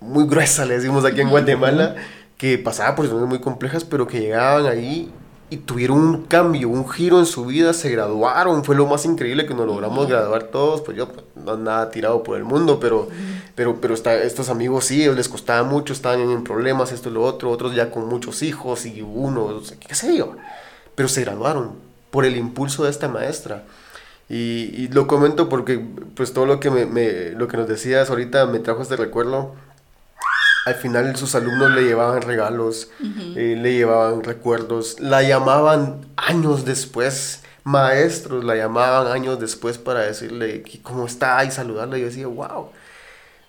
[0.00, 1.96] muy gruesa, le decimos aquí en Guatemala,
[2.36, 5.10] que pasaba por situaciones muy complejas, pero que llegaban ahí
[5.48, 9.46] y tuvieron un cambio, un giro en su vida, se graduaron, fue lo más increíble
[9.46, 13.08] que nos logramos graduar todos, pues yo pues, no nada tirado por el mundo, pero,
[13.54, 17.22] pero, pero está, estos amigos sí, les costaba mucho, estaban en problemas, esto y lo
[17.22, 20.32] otro, otros ya con muchos hijos y uno, qué sé yo,
[20.96, 21.74] pero se graduaron
[22.10, 23.64] por el impulso de esta maestra.
[24.28, 25.80] Y, y lo comento porque
[26.16, 29.54] pues todo lo que, me, me, lo que nos decías ahorita me trajo este recuerdo
[30.66, 33.36] al final sus alumnos le llevaban regalos, uh -huh.
[33.36, 40.64] eh, le llevaban recuerdos, la llamaban años después, maestros la llamaban años después para decirle
[40.82, 41.96] cómo está y saludarla.
[41.96, 42.70] Y yo decía, wow.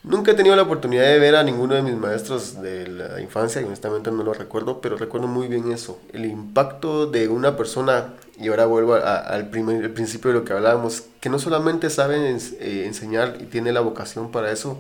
[0.03, 3.61] Nunca he tenido la oportunidad de ver a ninguno de mis maestros de la infancia,
[3.61, 8.13] y honestamente no lo recuerdo, pero recuerdo muy bien eso, el impacto de una persona,
[8.39, 11.39] y ahora vuelvo a, a, al, primer, al principio de lo que hablábamos, que no
[11.39, 14.78] solamente sabe ens, eh, enseñar y tiene la vocación para eso,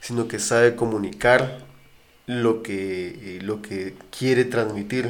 [0.00, 1.58] sino que sabe comunicar
[2.26, 5.06] lo que, eh, lo que quiere transmitir.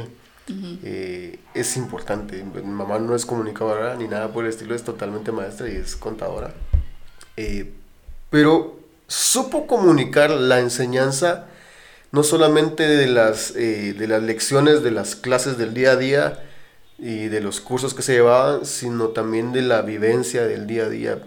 [0.49, 0.79] Uh -huh.
[0.83, 2.43] eh, es importante.
[2.43, 5.95] Mi mamá no es comunicadora ni nada por el estilo, es totalmente maestra y es
[5.97, 6.55] contadora.
[7.37, 7.73] Eh,
[8.31, 11.47] pero supo comunicar la enseñanza
[12.11, 16.43] no solamente de las, de las lecciones, de las clases del día a día
[16.99, 20.89] y de los cursos que se llevaban, sino también de la vivencia del día a
[20.89, 21.23] día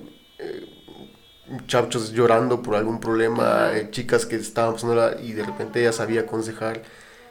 [1.52, 6.22] muchachos llorando por algún problema, eh, chicas que estaban pasando y de repente ella sabía
[6.22, 6.82] aconsejar.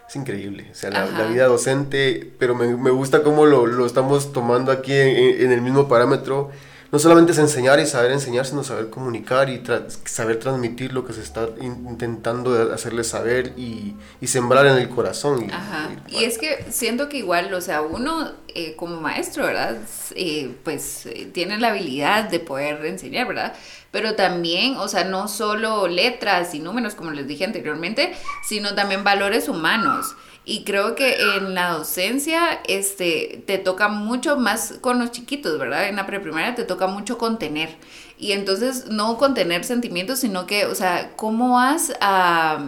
[0.09, 3.87] Es increíble, o sea, la, la vida docente, pero me, me gusta cómo lo, lo,
[3.87, 6.51] estamos tomando aquí en, en, el mismo parámetro.
[6.91, 11.07] No solamente es enseñar y saber enseñar, sino saber comunicar y tra saber transmitir lo
[11.07, 15.45] que se está in intentando hacerle saber y, y, sembrar en el corazón.
[15.49, 15.89] Y, Ajá.
[16.09, 19.77] Y, y, es que siento que igual, o sea, uno eh, como maestro, ¿verdad?
[20.16, 23.55] Eh, pues eh, tiene la habilidad de poder enseñar, ¿verdad?
[23.91, 28.12] Pero también, o sea, no solo letras y números, como les dije anteriormente,
[28.47, 30.14] sino también valores humanos.
[30.45, 35.88] Y creo que en la docencia este, te toca mucho más con los chiquitos, ¿verdad?
[35.88, 37.76] En la preprimaria te toca mucho contener.
[38.18, 42.64] Y entonces no contener sentimientos, sino que, o sea, ¿cómo vas a,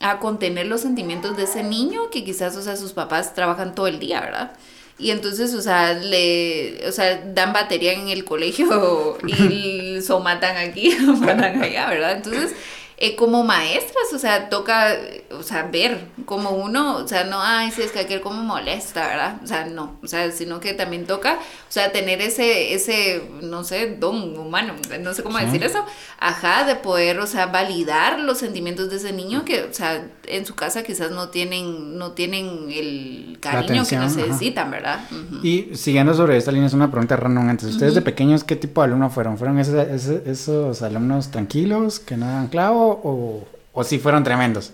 [0.00, 3.86] a contener los sentimientos de ese niño que quizás, o sea, sus papás trabajan todo
[3.86, 4.52] el día, ¿verdad?
[4.98, 10.56] Y entonces, o sea, le, o sea, dan batería en el colegio y so matan
[10.56, 12.12] aquí, matan allá, ¿verdad?
[12.16, 12.54] Entonces,
[12.98, 14.94] eh, como maestras, o sea, toca,
[15.30, 19.06] o sea, ver como uno, o sea, no, ay, si es que aquel como molesta,
[19.06, 19.36] ¿verdad?
[19.44, 23.64] O sea, no, o sea, sino que también toca, o sea, tener ese, ese, no
[23.64, 25.84] sé, don humano, no sé cómo decir eso,
[26.18, 30.46] ajá, de poder, o sea, validar los sentimientos de ese niño que, o sea, en
[30.46, 35.00] su casa quizás no tienen, no tienen el cariño que necesitan, ¿verdad?
[35.42, 37.68] Y siguiendo sobre esta línea, es una pregunta random antes.
[37.68, 39.36] ¿Ustedes de pequeños qué tipo de alumnos fueron?
[39.36, 42.48] ¿Fueron esos, esos alumnos tranquilos que no dan
[42.88, 44.72] o, o si fueron tremendos?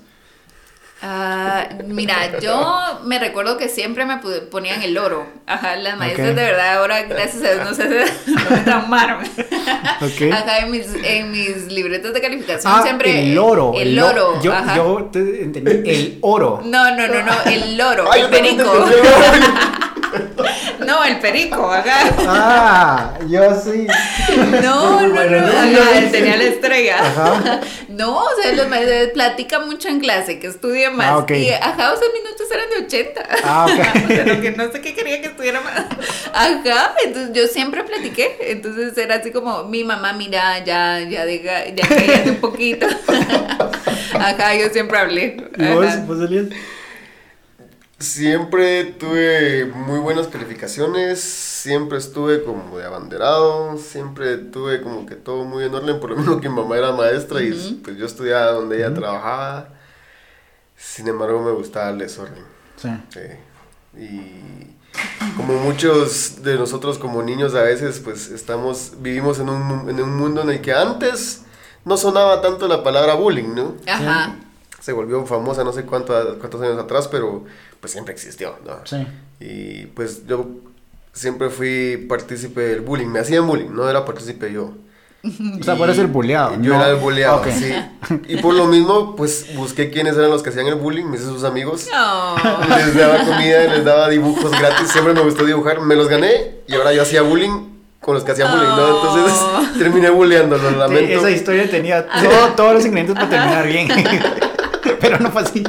[1.05, 5.27] Ah, mira, yo me recuerdo que siempre me ponían el oro.
[5.47, 7.89] Ajá, las maestras de verdad ahora, gracias a Dios, no sé,
[8.27, 9.25] no me traumaron.
[10.01, 10.31] Okay.
[10.31, 13.33] Ajá, en mis, en mis libretos de calificación ah, siempre.
[13.33, 13.73] El oro.
[13.77, 14.41] El, oro.
[14.43, 16.61] Yo, yo te entendí, el oro.
[16.65, 18.87] No, no, no, no, el loro, el perico.
[20.87, 21.97] No, el perico, acá.
[22.27, 23.87] Ah, yo sí.
[24.63, 26.99] No, no, no, tenía la estrella.
[27.01, 27.61] Ajá.
[27.89, 31.09] No, o sea, los maestros platican mucho en clase, que estudie más.
[31.09, 31.47] Ah, okay.
[31.47, 33.29] Y ajá, o sea, mis notas eran de 80.
[33.45, 34.03] Ah, ok.
[34.09, 35.87] Pero que no sé qué quería que estuviera más.
[36.33, 38.39] Ajá, entonces yo siempre platiqué.
[38.41, 42.87] Entonces era así como, mi mamá, mira, ya, ya deja, ya cállate un poquito.
[44.15, 45.37] Ajá, yo siempre hablé.
[45.57, 46.47] ¿Y vos, vos salías?
[48.03, 55.45] Siempre tuve muy buenas calificaciones, siempre estuve como de abanderado, siempre tuve como que todo
[55.45, 58.51] muy en orden, por lo menos que mi mamá era maestra y pues yo estudiaba
[58.51, 59.69] donde ella trabajaba.
[60.77, 62.43] Sin embargo, me gustaba el desorden.
[62.77, 62.91] Sí.
[63.97, 70.01] Y como muchos de nosotros como niños a veces pues estamos, vivimos en un, en
[70.01, 71.43] un mundo en el que antes
[71.85, 73.77] no sonaba tanto la palabra bullying, ¿no?
[73.87, 74.35] Ajá.
[74.83, 77.45] Se volvió famosa no sé cuánto, cuántos años atrás, pero
[77.81, 78.85] pues siempre existió, ¿no?
[78.85, 79.07] Sí.
[79.39, 80.45] Y pues yo
[81.13, 84.73] siempre fui partícipe del bullying, me hacían bullying, no era partícipe yo.
[85.61, 86.61] O sea, por ser bulleado.
[86.61, 87.73] Yo era el bulleado, sí.
[88.29, 91.27] Y por lo mismo, pues busqué quiénes eran los que hacían el bullying, me hice
[91.27, 91.87] sus amigos.
[92.69, 96.75] Les daba comida, les daba dibujos gratis, siempre me gustó dibujar, me los gané y
[96.75, 97.71] ahora yo hacía bullying
[98.01, 98.97] con los que hacían bullying, ¿no?
[98.97, 101.19] Entonces terminé bulleando, lo lamento.
[101.19, 102.05] esa historia tenía
[102.57, 103.89] todos los ingredientes para terminar bien,
[105.01, 105.65] pero no fue así.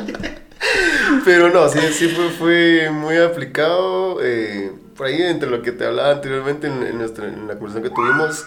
[1.25, 4.19] Pero no, sí, sí fue, fue muy aplicado.
[4.21, 7.89] Eh, por ahí, entre lo que te hablaba anteriormente en, nuestra, en la conversación que
[7.89, 8.45] tuvimos,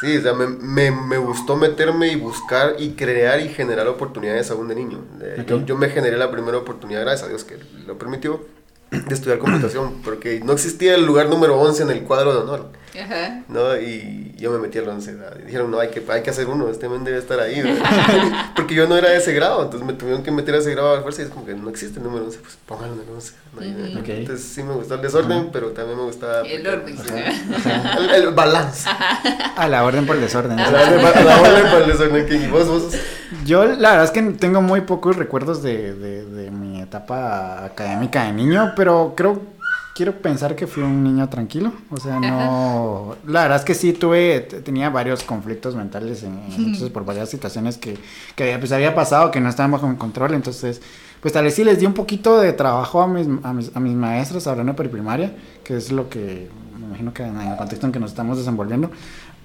[0.00, 4.50] sí, o sea, me, me, me, gustó meterme y buscar y crear y generar oportunidades
[4.50, 5.00] aún de niño.
[5.20, 7.56] Eh, yo, yo, me generé la primera oportunidad, gracias a Dios que
[7.86, 8.44] lo permitió,
[8.90, 12.70] de estudiar computación, porque no existía el lugar número 11 en el cuadro de honor.
[13.00, 13.42] Ajá.
[13.48, 13.76] ¿no?
[13.76, 15.16] Y yo me metí al 11.
[15.40, 17.62] Y dijeron, no, hay que, hay que hacer uno, este men debe estar ahí.
[18.56, 20.96] Porque yo no era de ese grado, entonces me tuvieron que meter a ese grado
[20.96, 23.14] a fuerza y es como que no existe el número 11, pues pónganlo en el
[23.14, 23.34] 11.
[24.20, 26.40] Entonces sí me gustó el desorden, pero también me gustaba...
[26.42, 26.96] El orden.
[28.14, 28.88] el, balance.
[29.56, 30.58] A la orden por el desorden.
[30.58, 32.42] A la orden, por el desorden.
[32.42, 32.94] ¿Y vos, vos?
[33.44, 38.24] Yo la verdad es que tengo muy pocos recuerdos de, de, de mi etapa académica
[38.24, 39.58] de niño, pero creo
[39.98, 41.72] quiero pensar que fui un niño tranquilo.
[41.90, 43.16] O sea, no.
[43.26, 47.78] La verdad es que sí tuve, tenía varios conflictos mentales en, entonces por varias situaciones
[47.78, 47.98] que,
[48.36, 50.34] que pues, había pasado que no estaban bajo mi control.
[50.34, 50.80] Entonces,
[51.20, 53.80] pues tal vez sí les di un poquito de trabajo a mis, a mis, a
[53.80, 55.32] mis maestros hablando de preprimaria,
[55.64, 58.92] que es lo que me imagino que en el contexto en que nos estamos desenvolviendo.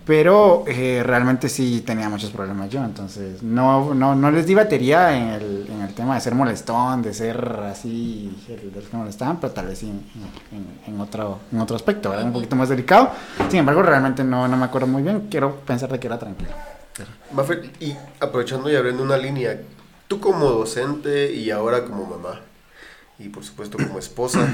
[0.06, 5.16] Pero eh, realmente sí tenía muchos problemas yo, entonces no, no, no les di batería
[5.16, 7.38] en el, en el tema de ser molestón, de ser
[7.72, 9.94] así, el, que molestaban, pero tal vez sí
[10.88, 13.12] en, otro, en otro aspecto, un poquito más delicado.
[13.50, 16.52] Sin embargo, realmente no, no me acuerdo muy bien, quiero pensar de que era tranquilo.
[17.80, 19.62] y aprovechando y abriendo una línea,
[20.10, 22.42] tú como docente y ahora como mamá,
[23.20, 24.54] y por supuesto como esposa,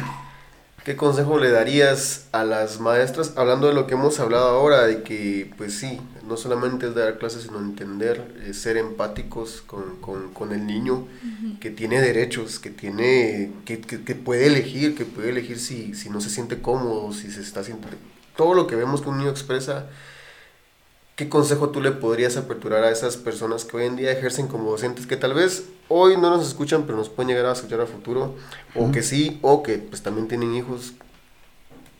[0.84, 5.04] ¿Qué consejo le darías a las maestras, hablando de lo que hemos hablado ahora, de
[5.04, 10.34] que, pues sí, no solamente es dar clases, sino entender, eh, ser empáticos con, con,
[10.34, 11.08] con el niño,
[11.60, 16.10] que tiene derechos, que, tiene, que, que, que, puede elegir, que puede elegir si, si
[16.10, 17.98] no se siente cómodo, si se está sintiendo...
[18.36, 19.88] Todo lo que vemos que un niño expresa
[21.20, 24.72] ¿qué consejo tú le podrías aperturar a esas personas que hoy en día ejercen como
[24.72, 27.86] docentes que tal vez hoy no nos escuchan, pero nos pueden llegar a escuchar a
[27.86, 28.36] futuro,
[28.76, 30.94] o que sí, o que pues también tienen hijos?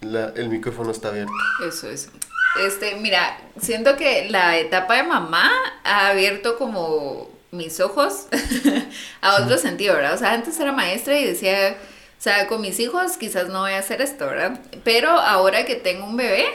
[0.02, 1.34] La, el micrófono está abierto.
[1.68, 2.10] Eso es.
[2.58, 5.52] Este, mira, siento que la etapa de mamá
[5.84, 8.28] ha abierto como mis ojos
[9.22, 10.14] a otro sentido, ¿verdad?
[10.14, 11.76] O sea, antes era maestra y decía,
[12.18, 14.60] o sea, con mis hijos quizás no voy a hacer esto, ¿verdad?
[14.84, 16.46] Pero ahora que tengo un bebé,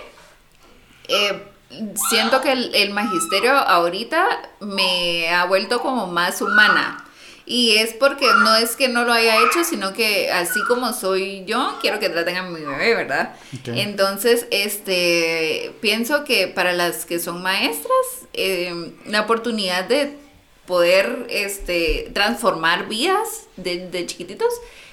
[1.09, 1.43] eh,
[2.11, 4.27] siento que el, magisterio ahorita
[4.61, 7.04] me ha vuelto como más humana.
[7.47, 11.45] Y es porque no es que no lo haya hecho, sino que así como soy
[11.45, 13.35] yo, quiero que traten a mi bebé, ¿verdad?
[13.67, 20.17] Entonces, este, pienso que para las que son maestras, eh, la oportunidad de
[20.67, 24.49] poder este, transformar vidas de, de chiquititos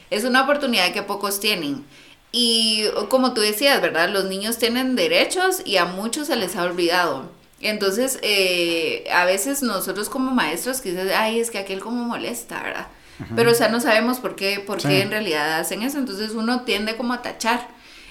[0.10, 1.86] es una oportunidad que pocos tienen.
[2.34, 4.10] Y como tú decías, ¿verdad?
[4.10, 7.30] Los niños tienen derechos y a muchos se les ha olvidado.
[7.62, 12.62] Entonces, eh, a veces nosotros como maestros que dices, ay, es que aquel como molesta,
[12.64, 12.88] ¿verdad?
[13.36, 14.88] Pero, o sea, no sabemos por qué, por Sí.
[14.88, 16.00] qué en realidad hacen eso.
[16.00, 17.68] Entonces uno tiende como a tachar.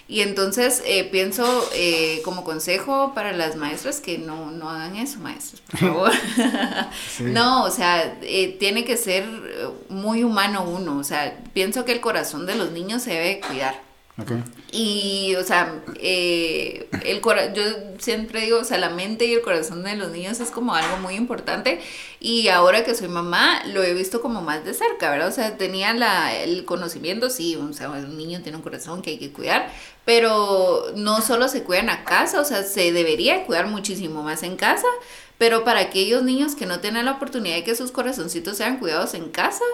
[0.07, 5.19] Y entonces eh, pienso eh, como consejo para las maestras que no, no hagan eso,
[5.21, 6.13] maestros, por favor.
[7.17, 7.25] Sí.
[7.25, 9.25] No, o sea, eh, tiene que ser
[9.89, 10.99] muy humano uno.
[10.99, 13.81] O sea, pienso que el corazón de los niños se debe cuidar.
[14.21, 14.33] Ok.
[14.73, 17.63] Y, o sea, eh, el cora yo
[17.99, 20.99] siempre digo, o sea, la mente y el corazón de los niños es como algo
[20.99, 21.81] muy importante.
[22.21, 25.29] Y ahora que soy mamá, lo he visto como más de cerca, ¿verdad?
[25.29, 29.11] O sea, tenía la, el conocimiento, sí, o sea, un niño tiene un corazón que
[29.11, 29.73] hay que cuidar,
[30.05, 34.57] pero no solo se cuidan a casa, o sea, se debería cuidar muchísimo más en
[34.57, 34.87] casa.
[35.39, 39.15] Pero para aquellos niños que no tienen la oportunidad de que sus corazoncitos sean cuidados
[39.15, 39.65] en casa,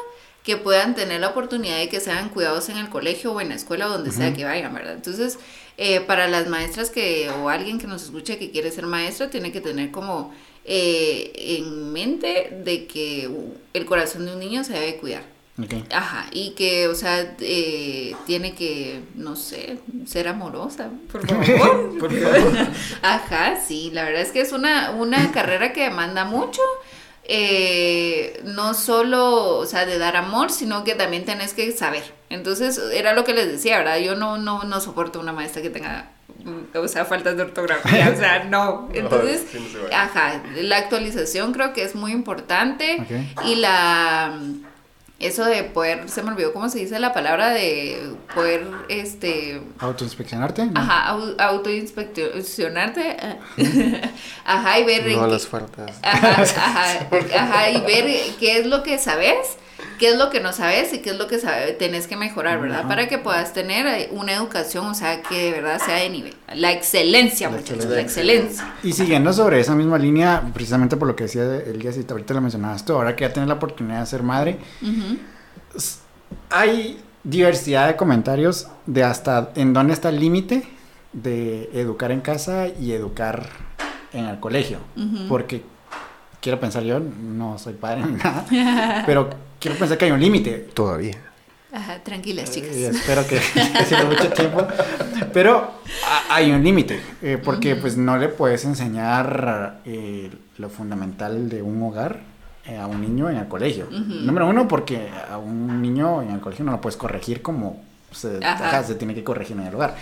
[0.46, 3.56] que puedan tener la oportunidad de que sean cuidados en el colegio o en la
[3.56, 4.94] escuela o donde sea que vayan, ¿verdad?
[4.94, 5.40] Entonces,
[5.76, 9.50] eh, para las maestras que o alguien que nos escuche que quiere ser maestra, tiene
[9.50, 10.32] que tener como
[10.64, 13.28] eh, en mente de que
[13.74, 15.24] el corazón de un niño se debe cuidar.
[15.60, 15.74] Ok.
[15.90, 21.98] Ajá, y que, o sea, eh, tiene que, no sé, ser amorosa, por favor.
[21.98, 22.68] Por favor.
[23.02, 26.60] Ajá, sí, la verdad es que es una, una carrera que demanda mucho,
[27.28, 32.14] eh, no solo, o sea, de dar amor, sino que también tenés que saber.
[32.30, 33.98] Entonces, era lo que les decía, ¿verdad?
[33.98, 36.10] Yo no, no, no soporto una maestra que tenga,
[36.44, 38.88] mm, o sea, faltas de ortografía, o sea, no.
[38.94, 39.44] Entonces,
[39.92, 43.04] ajá, la actualización creo que es muy importante
[43.44, 44.38] y la...
[45.18, 50.66] Eso de poder, se me olvidó cómo se dice la palabra de poder, este, ¿Autoinspeccionarte?
[50.66, 50.78] No.
[50.78, 53.16] Ajá, au- autoinspeccionarte.
[54.44, 55.06] Ajá, y ver.
[55.16, 55.90] No qué- las faltas.
[56.02, 58.04] Ajá, ajá, ajá, y ver
[58.38, 59.56] qué es lo que sabes,
[59.98, 61.38] qué es lo que no sabes y qué es lo que
[61.78, 62.80] tenés que mejorar, ¿verdad?
[62.80, 62.88] Ajá.
[62.88, 66.34] Para que puedas tener eh, una educación, o sea, que de verdad sea de nivel.
[66.54, 68.74] La excelencia, La muchachos, la excelencia.
[68.82, 72.40] Y siguiendo sobre esa misma línea, precisamente por lo que decía Elías y ahorita lo
[72.40, 74.58] mencionabas tú, ahora que ya tienes la oportunidad de ser madre,
[76.50, 80.68] hay diversidad de comentarios de hasta en dónde está el límite
[81.12, 83.48] de educar en casa y educar
[84.12, 84.78] en el colegio.
[85.28, 85.62] Porque
[86.46, 89.28] quiero pensar yo, no soy padre ni nada, pero
[89.58, 90.68] quiero pensar que hay un límite.
[90.72, 91.16] Todavía.
[91.72, 92.76] Ajá, tranquilas, chicas.
[92.76, 93.34] Y espero que,
[93.78, 94.64] que siga mucho tiempo.
[95.32, 95.72] Pero
[96.06, 101.62] a- hay un límite, eh, porque pues no le puedes enseñar eh, lo fundamental de
[101.62, 102.20] un hogar
[102.64, 103.86] eh, a un niño en el colegio.
[103.86, 103.98] Ujú.
[104.24, 107.82] Número uno, porque a un niño en el colegio no lo puedes corregir como
[108.12, 109.96] se, ajá, se tiene que corregir en el hogar.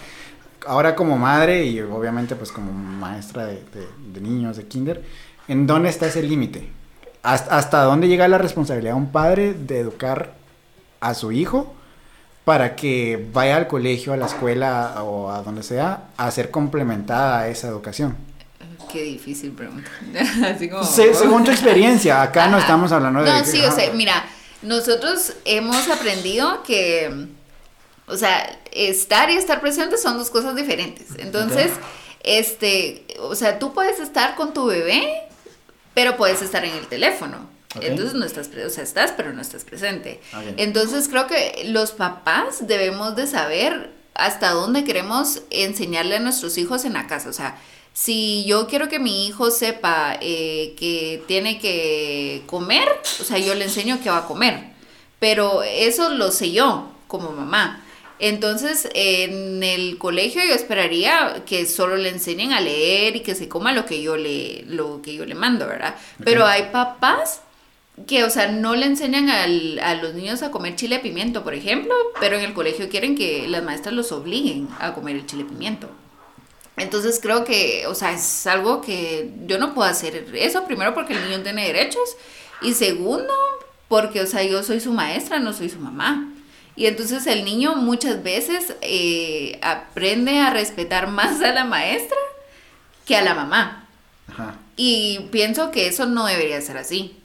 [0.67, 5.03] Ahora como madre y obviamente pues como maestra de, de- de niños, de kinder,
[5.49, 6.69] ¿en dónde está ese límite?
[7.23, 10.35] ¿Hasta, ¿Hasta dónde llega la responsabilidad de un padre de educar
[11.01, 11.75] a su hijo
[12.45, 17.41] para que vaya al colegio, a la escuela o a donde sea a ser complementada
[17.41, 18.17] a esa educación?
[18.93, 19.91] Qué difícil pregunta.
[20.55, 20.85] Así como.
[20.85, 23.31] Se- según tu experiencia, acá no estamos hablando de...
[23.31, 24.25] No, sí, o sea, mira,
[24.63, 27.27] nosotros hemos aprendido que,
[28.07, 31.07] o sea, estar y estar presente son dos cosas diferentes.
[31.19, 31.73] Entonces,
[32.23, 35.03] este, o sea, tú puedes estar con tu bebé,
[35.95, 37.49] pero puedes estar en el teléfono.
[37.81, 40.21] Entonces no estás, o sea, estás, pero no estás presente.
[40.33, 40.55] Ok.
[40.59, 46.85] Entonces creo que los papás debemos de saber hasta dónde queremos enseñarle a nuestros hijos
[46.85, 47.29] en la casa.
[47.29, 47.59] O sea,
[47.93, 52.89] si yo quiero que mi hijo sepa eh, que tiene que comer,
[53.21, 54.73] o sea, yo le enseño que va a comer.
[55.19, 57.84] Pero eso lo sé yo como mamá.
[58.21, 63.49] Entonces, en el colegio yo esperaría que solo le enseñen a leer y que se
[63.49, 65.97] coma lo que yo le, lo que yo le mando, ¿verdad?
[66.25, 67.41] Pero hay papás
[68.07, 71.55] que, o sea, no le enseñan al- a los niños a comer chile pimiento, por
[71.55, 75.45] ejemplo, pero en el colegio quieren que las maestras los obliguen a comer el chile
[75.45, 75.89] pimiento.
[76.77, 81.15] Entonces creo que, o sea, es algo que yo no puedo hacer eso, primero porque
[81.15, 82.17] el niño tiene derechos
[82.63, 83.33] y segundo
[83.89, 86.33] porque, o sea, yo soy su maestra, no soy su mamá.
[86.77, 92.17] Y entonces el niño muchas veces eh, aprende a respetar más a la maestra
[93.07, 93.89] que a la mamá.
[94.29, 97.17] Ajá, Y pienso que eso no debería ser así.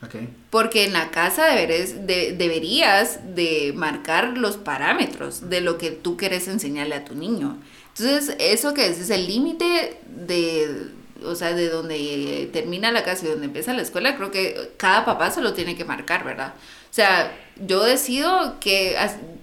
[0.52, 6.18] Porque en la casa deberes- de- deberías de marcar los parámetros de lo que tú
[6.18, 7.58] quieres enseñarle a tu niño.
[7.98, 10.88] Entonces, eso que es, es el límite de,
[11.24, 15.06] o sea, de donde termina la casa y donde empieza la escuela, creo que cada
[15.06, 16.54] papá se lo tiene que marcar, ¿verdad?
[16.90, 17.32] O sea,
[17.66, 18.96] yo decido que,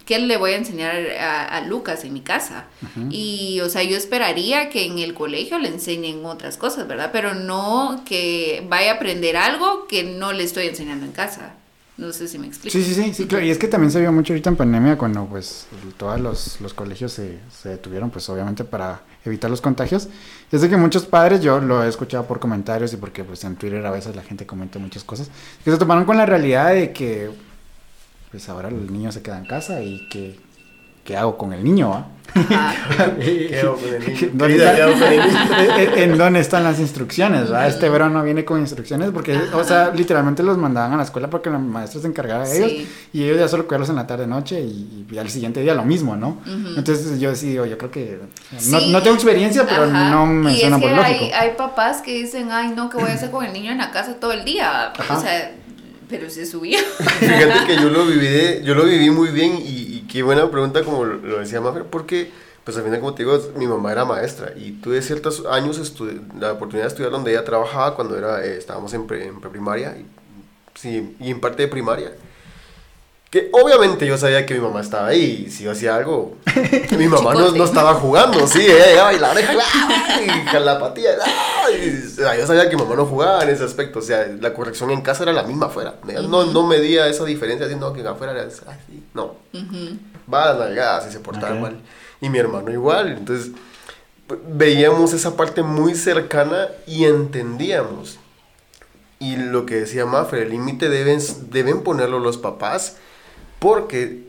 [0.04, 2.66] qué le voy a enseñar a, Lucas en mi casa.
[3.10, 7.10] Y, o sea, yo esperaría que en el colegio le enseñen otras cosas, ¿verdad?
[7.12, 11.54] Pero no que vaya a aprender algo que no le estoy enseñando en casa.
[11.98, 12.76] No sé si me explico.
[12.76, 13.44] Sí, sí, sí, sí, claro.
[13.44, 15.66] Y es que también se vio mucho ahorita en pandemia cuando pues
[15.96, 20.08] todos los, los colegios se, se, detuvieron, pues obviamente para evitar los contagios.
[20.50, 23.84] Desde que muchos padres, yo lo he escuchado por comentarios y porque pues en Twitter
[23.86, 25.30] a veces la gente comenta muchas cosas,
[25.64, 27.30] que se tomaron con la realidad de que
[28.30, 30.38] pues ahora el niño se queda en casa y que
[31.06, 32.04] ¿qué hago con el niño?
[32.36, 34.28] ¿Qué hago con el niño?
[35.96, 37.48] ¿En dónde están las instrucciones?
[37.66, 41.48] Este verano viene con instrucciones porque, o sea, literalmente los mandaban a la escuela porque
[41.48, 44.60] la maestra se encargaba de ellos y ellos ya solo cuidarlos en la tarde noche
[44.60, 46.42] y, al siguiente día lo mismo, ¿no?
[46.76, 48.20] Entonces yo sí, yo creo que
[48.68, 51.24] no, tengo experiencia, pero no me y suena es que por lógico.
[51.24, 53.78] Hay, hay papás que dicen, ay, no, ¿qué voy a hacer con el niño en
[53.78, 54.92] la casa todo el día?
[55.08, 55.52] O sea
[56.08, 56.78] pero se subía.
[57.18, 61.04] Fíjate que yo lo viví, yo lo viví muy bien y, qué buena pregunta como
[61.04, 62.30] lo, decía Mafer, porque
[62.64, 65.78] pues al final como te digo, mi mamá era maestra y tuve ciertos años
[66.38, 70.06] la oportunidad de estudiar donde ella trabajaba cuando era, eh, estábamos en, en preprimaria y,
[70.74, 72.12] sí, y en parte de primaria
[73.52, 76.36] obviamente yo sabía que mi mamá estaba ahí y si yo hacía algo,
[76.96, 81.10] mi mamá no, no, estaba jugando, sí, ella llegaba y la oreja y la patilla,
[82.38, 85.02] yo sabía que mi mamá no jugaba en ese aspecto, o sea, la corrección en
[85.02, 85.94] casa era la misma afuera,
[86.28, 89.36] no, no medía esa diferencia diciendo que afuera era así, no,
[90.32, 91.76] va a si se portaba mal,
[92.20, 93.52] y mi hermano igual, entonces
[94.48, 98.18] veíamos esa parte muy cercana y entendíamos.
[99.18, 102.96] Y lo que decía Mafre, el límite deben, deben ponerlo los papás
[103.58, 104.26] porque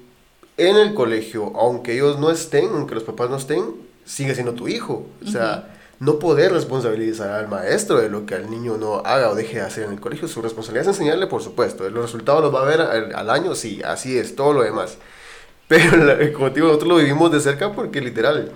[0.57, 3.75] en el colegio, aunque ellos no estén, aunque los papás no estén,
[4.05, 5.05] sigue siendo tu hijo.
[5.25, 5.67] O sea,
[5.99, 9.61] no poder responsabilizar al maestro de lo que al niño no haga o deje de
[9.61, 10.27] hacer en el colegio.
[10.27, 11.89] Su responsabilidad es enseñarle, por supuesto.
[11.89, 14.97] Los resultados los va a ver al, año, sí, así es, todo lo demás.
[15.67, 18.51] Pero, como te digo, nosotros lo vivimos de cerca porque literal,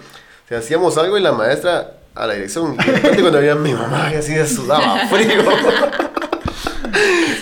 [0.50, 3.56] o hacíamos algo y la maestra a la dirección, y de repente cuando veía a
[3.56, 5.44] mi mamá, así de sudaba frío.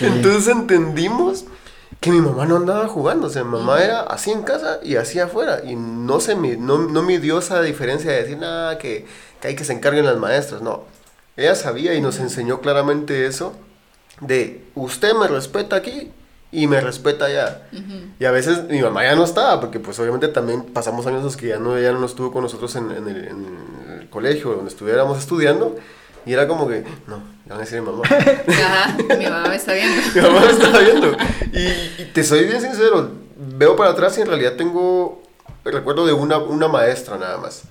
[0.00, 1.44] Entonces entendimos
[2.00, 4.96] que mi mamá no andaba jugando, o sea, mi mamá era así en casa y
[4.96, 9.06] así afuera, y no, se no, no midió esa diferencia de decir, nada, que,
[9.40, 10.84] que hay que se encarguen las maestras, no.
[11.36, 13.52] Ella sabía y nos enseñó claramente eso,
[14.20, 16.10] de usted me respeta aquí
[16.52, 17.62] y me respeta allá.
[18.18, 21.36] Y a veces mi mamá ya no estaba, porque pues obviamente también pasamos años los
[21.36, 24.70] que ya no, ya no estuvo con nosotros en, en, el, en el colegio donde
[24.70, 25.76] estuviéramos estudiando,
[26.26, 28.02] y era como que, no, le van a decir mi mamá.
[28.48, 30.00] Ajá, mi mamá me está viendo.
[30.14, 31.16] mi mamá me está viendo.
[31.52, 35.22] Y, te soy bien sincero, veo para atrás y en realidad tengo
[35.64, 37.62] el recuerdo de una, una maestra nada más.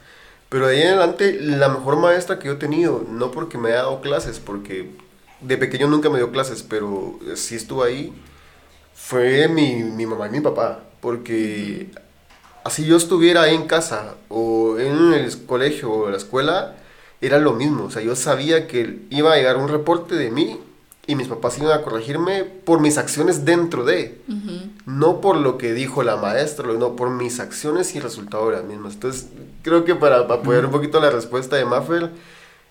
[0.50, 3.70] Pero de ahí en adelante, la mejor maestra que yo he tenido, no porque me
[3.70, 4.90] haya dado clases, porque
[5.40, 8.14] de pequeño nunca me dio clases, pero sí estuvo ahí,
[8.94, 10.80] fue mi, mi mamá y mi papá.
[11.00, 11.90] Porque
[12.66, 16.76] así yo estuviera ahí en casa, o en el colegio, o en la escuela,
[17.22, 17.86] era lo mismo.
[17.86, 20.60] O sea, yo sabía que iba a llegar un reporte de mí
[21.10, 24.22] y mis papás iban a corregirme por mis acciones dentro de,
[24.86, 28.58] no por lo que dijo la maestra, no por mis acciones y el resultado de
[28.58, 28.94] las mismas.
[28.94, 29.28] Entonces,
[29.64, 32.12] creo que para, apoyar un poquito la respuesta de Maffer,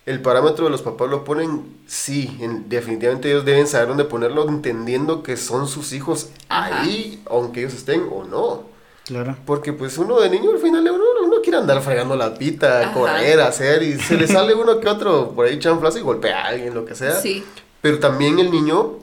[0.07, 2.39] el parámetro de los papás lo ponen, sí,
[2.69, 8.07] definitivamente ellos deben saber dónde ponerlo, entendiendo que son sus hijos ahí, aunque ellos estén
[8.09, 8.63] o no.
[9.05, 9.37] Claro.
[9.47, 11.05] Porque pues uno de niño al final uno
[11.49, 15.47] quiere andar fregando la pita, correr, hacer, y se le sale uno que otro por
[15.47, 17.19] ahí chanflazo y golpea a alguien, lo que sea.
[17.21, 17.43] Sí.
[17.81, 18.99] Pero también el niño,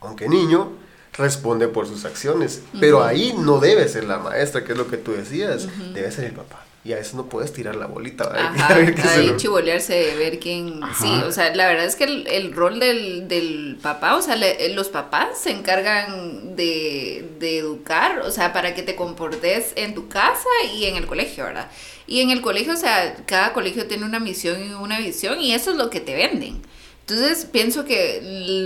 [0.00, 0.70] aunque niño,
[1.14, 2.62] responde por sus acciones.
[2.78, 6.26] Pero ahí no debe ser la maestra, que es lo que tú decías, debe ser
[6.26, 8.24] el papá y a veces no puedes tirar la bolita.
[8.34, 10.80] Ajá, ahí chivolearse, ver quién...
[11.00, 14.36] Sí, o sea, la verdad es que el, rol del, del, papá, o sea,
[14.70, 20.08] los papás se encargan de, de, educar, o sea, para que te comportes en tu
[20.08, 21.68] casa y en el colegio, ¿verdad?
[22.06, 25.52] Y en el colegio, o sea, cada colegio tiene una misión y una visión y
[25.52, 26.62] eso es lo que te venden.
[27.00, 28.20] Entonces pienso que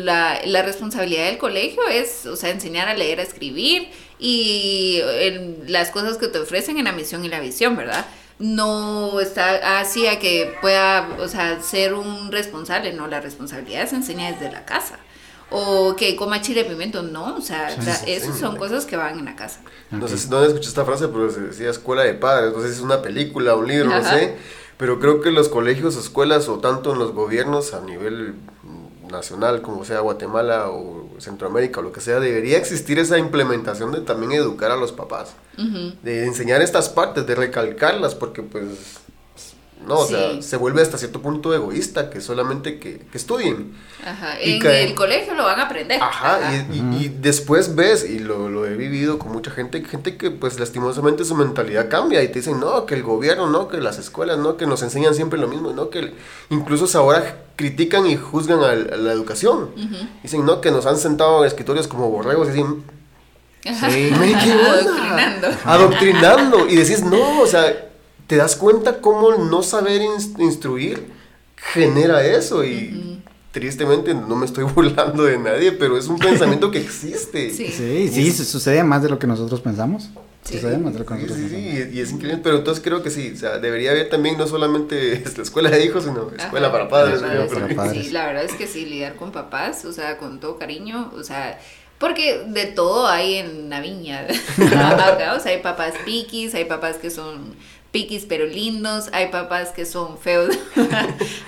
[0.04, 3.88] la, la, responsabilidad del colegio es, o sea, enseñar a leer, a escribir
[4.20, 5.00] y
[5.66, 8.06] las cosas que te ofrecen en la misión y la visión, ¿verdad?
[8.38, 13.96] No está así a que pueda, o sea, ser un responsable, no, la responsabilidad se
[13.96, 14.98] enseña desde la casa.
[15.52, 17.68] O que coma chile pimiento, no, o sea,
[18.06, 19.60] esas son cosas que van en la casa.
[19.90, 22.68] No sé si no escuché esta frase, pero se decía escuela de padres, no sé
[22.68, 24.36] si es una película, un libro, no sé
[24.80, 28.34] pero creo que los colegios, escuelas o tanto en los gobiernos a nivel
[29.10, 34.00] nacional, como sea Guatemala o Centroamérica o lo que sea, debería existir esa implementación de
[34.00, 35.34] también educar a los papás,
[36.02, 38.64] de enseñar estas partes, de recalcarlas, porque pues
[39.86, 43.72] No, o sea, se vuelve hasta cierto punto egoísta, que solamente que, que estudien.
[44.04, 44.38] Ajá.
[44.38, 45.98] Y En el colegio lo van a aprender.
[46.02, 46.38] Ajá,
[46.70, 50.30] y, y- y después ves, y lo, lo he vivido con mucha gente, gente que
[50.30, 53.96] pues lastimosamente su mentalidad cambia y te dicen, no, que el gobierno, no, que las
[53.98, 56.12] escuelas, no, que nos enseñan siempre lo mismo, no, que
[56.50, 59.70] incluso ahora critican y juzgan a, a la educación.
[60.22, 62.82] Dicen, no, que nos han sentado en escritorios como borregos y dicen.
[64.80, 65.48] Adoctrinando.
[65.64, 66.68] Adoctrinando.
[66.68, 67.88] Y decís, no, o sea,
[68.26, 71.12] te das cuenta cómo no saber ins- instruir
[71.56, 73.19] genera eso y...
[73.52, 77.50] Tristemente no me estoy burlando de nadie, pero es un pensamiento que existe.
[77.50, 77.68] Sí.
[77.68, 80.10] Sí, sí, su- sucede más de lo que nosotros pensamos.
[80.44, 80.54] Sí.
[80.54, 81.94] Sucede más de lo que Sí, nosotros sí, sí, pensamos.
[81.94, 85.22] y, es increíble, pero entonces creo que sí, o sea, debería haber también no solamente
[85.36, 87.20] la escuela de hijos, sino escuela Ajá, para padres.
[87.20, 88.06] para padres.
[88.06, 91.22] Sí, la verdad es que sí, lidiar con papás, o sea, con todo cariño, o
[91.24, 91.58] sea,
[91.98, 94.26] porque de todo hay en la viña.
[95.36, 97.54] O sea, hay papás piquis, hay papás que son
[97.90, 100.56] piquis pero lindos, hay papás que son feos.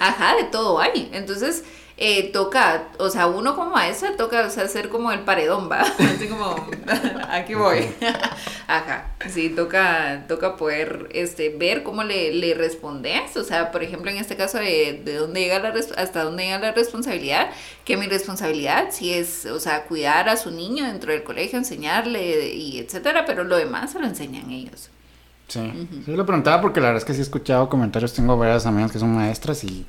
[0.01, 1.09] Ajá, de todo hay.
[1.15, 1.63] Entonces,
[2.05, 5.83] eh, toca, o sea, uno como maestra toca, o sea, ser como el paredón, va.
[5.99, 6.57] Así como,
[7.31, 7.89] aquí voy.
[8.67, 13.37] Ajá, sí, toca, toca poder este, ver cómo le, le respondes.
[13.37, 16.59] O sea, por ejemplo, en este caso de, de dónde llega la hasta dónde llega
[16.59, 17.51] la responsabilidad,
[17.85, 22.49] que mi responsabilidad sí es, o sea, cuidar a su niño dentro del colegio, enseñarle
[22.53, 24.91] y etcétera, pero lo demás se lo enseñan ellos.
[25.47, 25.61] Sí,
[26.05, 28.91] sí lo preguntaba porque la verdad es que sí he escuchado comentarios, tengo varias amigas
[28.91, 29.87] que son maestras y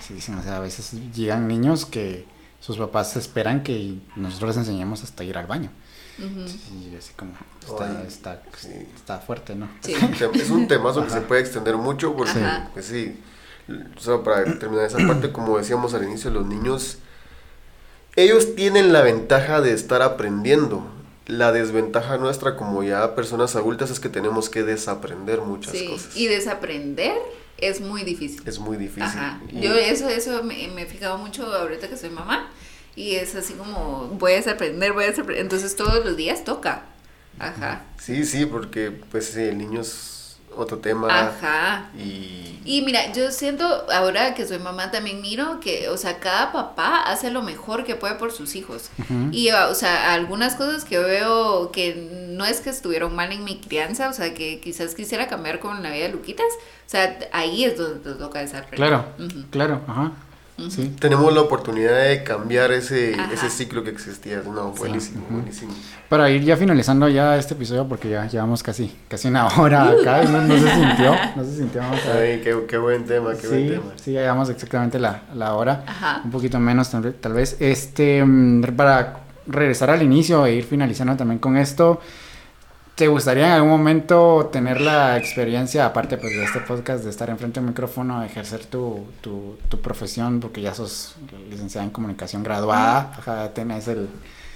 [0.00, 2.26] sí dicen, o sea, a veces llegan niños que
[2.60, 5.70] sus papás esperan que nosotros les enseñemos hasta ir al baño.
[6.18, 8.70] Y así como, está, Ay, está, sí.
[8.94, 9.68] está fuerte, ¿no?
[9.82, 9.94] Sí.
[10.34, 12.70] Es un temazo que se puede extender mucho porque, Ajá.
[12.72, 13.20] pues sí,
[13.98, 16.98] solo para terminar esa parte, como decíamos al inicio, los niños,
[18.16, 20.86] ellos tienen la ventaja de estar aprendiendo.
[21.26, 26.16] La desventaja nuestra como ya personas adultas es que tenemos que desaprender muchas Sí, cosas.
[26.16, 27.12] y desaprender
[27.58, 28.42] es muy difícil.
[28.46, 29.02] Es muy difícil.
[29.04, 29.40] Ajá.
[29.50, 32.50] Y- Yo eso, eso me, me he fijado mucho ahorita que soy mamá.
[32.94, 35.42] Y es así como, voy a desaprender, voy a desaprender.
[35.44, 36.84] Entonces todos los días toca.
[37.38, 37.84] Ajá.
[38.00, 40.15] Sí, sí, porque pues el niño es
[40.56, 41.08] otro tema.
[41.08, 41.90] Ajá.
[41.96, 46.50] Y, Y mira, yo siento, ahora que soy mamá, también miro que, o sea, cada
[46.52, 48.90] papá hace lo mejor que puede por sus hijos.
[49.30, 51.94] Y, o sea, algunas cosas que yo veo que
[52.30, 55.82] no es que estuvieron mal en mi crianza, o sea, que quizás quisiera cambiar con
[55.82, 56.46] la vida de Luquitas,
[56.86, 58.74] o sea, ahí es donde te toca desarrollar.
[58.74, 59.04] Claro,
[59.50, 60.12] claro, ajá.
[60.70, 60.94] Sí.
[60.98, 64.42] tenemos la oportunidad de cambiar ese, ese ciclo que existía.
[64.42, 65.74] No, buenísimo, buenísimo.
[66.08, 70.22] Para ir ya finalizando ya este episodio, porque ya llevamos casi, casi una hora acá,
[70.24, 72.36] no, no se sintió, no se sintió, vamos a ver.
[72.36, 73.84] Ay, qué, qué buen tema, qué buen Sí, tema.
[73.96, 76.22] sí, ya llevamos exactamente la, la hora, Ajá.
[76.24, 77.56] un poquito menos tal, vez- tal vez.
[77.60, 82.00] Este, mm, para regresar al inicio e ir finalizando también con esto,
[82.96, 87.28] ¿te gustaría en algún momento tener la experiencia, aparte pues de este podcast, de estar
[87.28, 91.14] enfrente de un micrófono, ejercer tu, tu, tu profesión, porque ya sos
[91.50, 94.08] licenciada en comunicación graduada, ajá, tenés el,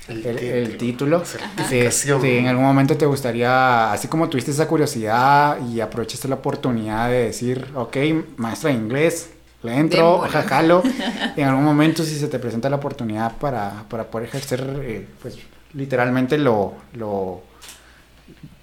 [0.08, 1.22] El el, el título.
[1.70, 7.10] Este, en algún momento te gustaría, así como tuviste esa curiosidad y aprovechaste la oportunidad
[7.10, 7.96] de decir, ok,
[8.38, 9.32] maestra de inglés,
[9.62, 10.82] le entro, jalo.
[11.36, 15.36] en algún momento si se te presenta la oportunidad para, para poder ejercer, eh, pues
[15.74, 17.49] literalmente lo, lo,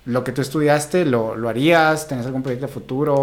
[0.08, 3.16] lo que tú estudiaste, lo, lo harías, tenés algún proyecto futuro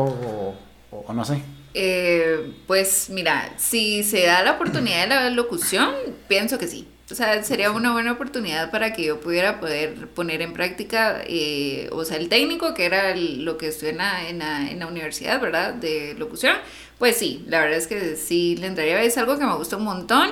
[0.91, 1.43] o, no sé.
[1.75, 5.93] Eh, pues mira, si se da la oportunidad de la locución,
[6.29, 6.87] pienso que sí.
[7.11, 11.89] O sea, sería una buena oportunidad para que yo pudiera poder poner en práctica, eh,
[11.93, 14.79] o sea, el técnico, que era el- lo que estudié en la, en, la, en
[14.79, 15.75] la universidad, ¿verdad?
[15.75, 16.57] De locución.
[16.99, 19.03] Pues sí, la verdad es que sí le entraría.
[19.03, 20.31] Es algo que me gusta un montón.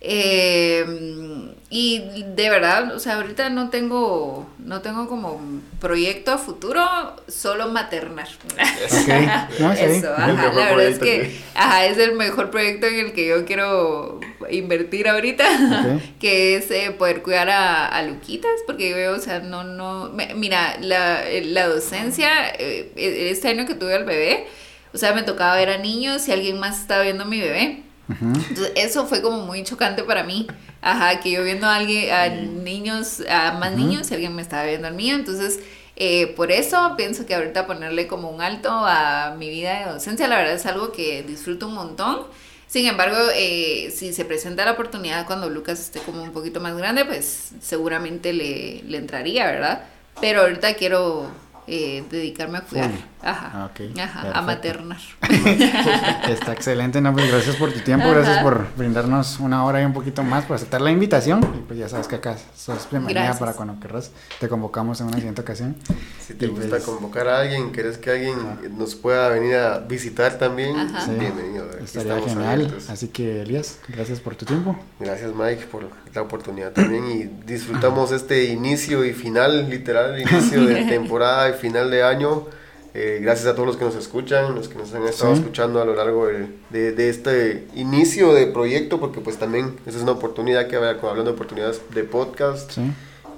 [0.00, 0.84] Eh,
[1.74, 5.40] y de verdad, o sea, ahorita no tengo, no tengo como
[5.80, 6.82] proyecto a futuro,
[7.28, 8.28] solo maternar.
[8.84, 9.08] Ok,
[9.58, 9.90] no, bien.
[9.96, 11.20] Eso, ajá, la verdad es que
[11.54, 14.20] ajá, es el mejor proyecto en el que yo quiero
[14.50, 15.44] invertir ahorita,
[16.20, 20.10] que es eh, poder cuidar a, a Luquitas, porque yo veo, o sea, no, no,
[20.10, 24.46] me- mira, la, la docencia, eh, eh, este año que tuve al bebé,
[24.92, 27.82] o sea, me tocaba ver a niños y alguien más estaba viendo a mi bebé.
[28.20, 30.46] Entonces, eso fue como muy chocante para mí.
[30.80, 34.64] Ajá, que yo viendo a alguien, a niños, a más niños, y alguien me estaba
[34.64, 35.14] viendo al mío.
[35.14, 35.60] Entonces,
[35.96, 40.26] eh, por eso pienso que ahorita ponerle como un alto a mi vida de docencia,
[40.26, 42.22] la verdad es algo que disfruto un montón.
[42.66, 46.76] Sin embargo, eh, si se presenta la oportunidad cuando Lucas esté como un poquito más
[46.76, 49.84] grande, pues seguramente le, le entraría, ¿verdad?
[50.20, 51.30] Pero ahorita quiero
[51.66, 52.90] eh, dedicarme a cuidar.
[53.22, 53.50] Ajá.
[53.54, 54.98] Ah, ok, Ajá, a maternar.
[56.28, 58.42] Está excelente, no, pues gracias por tu tiempo, gracias Ajá.
[58.42, 61.40] por brindarnos una hora y un poquito más, por aceptar la invitación.
[61.56, 63.38] Y pues ya sabes que acá sos bienvenida Gracias.
[63.38, 64.10] para cuando querrás.
[64.40, 65.76] Te convocamos en una siguiente ocasión.
[66.26, 68.36] Si te Y gusta pues- convocar a alguien, querés que alguien
[68.76, 71.02] nos pueda venir a visitar también, Ajá.
[71.06, 71.70] Sí, bienvenido.
[71.82, 72.48] Estaría genial.
[72.54, 72.90] abiertos.
[72.90, 74.76] Así que, Elías, gracias por tu tiempo.
[74.98, 80.84] Gracias Mike por la oportunidad también y disfrutamos este inicio y final, literal, inicio de
[80.86, 82.46] temporada y final de año.
[82.94, 85.40] Eh, gracias a todos los que nos escuchan, los que nos han estado Sí.
[85.40, 89.96] escuchando a lo largo de, de- de este inicio de proyecto, porque pues también esa
[89.96, 92.70] es una oportunidad que vaya hablando de oportunidades de podcast.
[92.72, 92.82] Sí.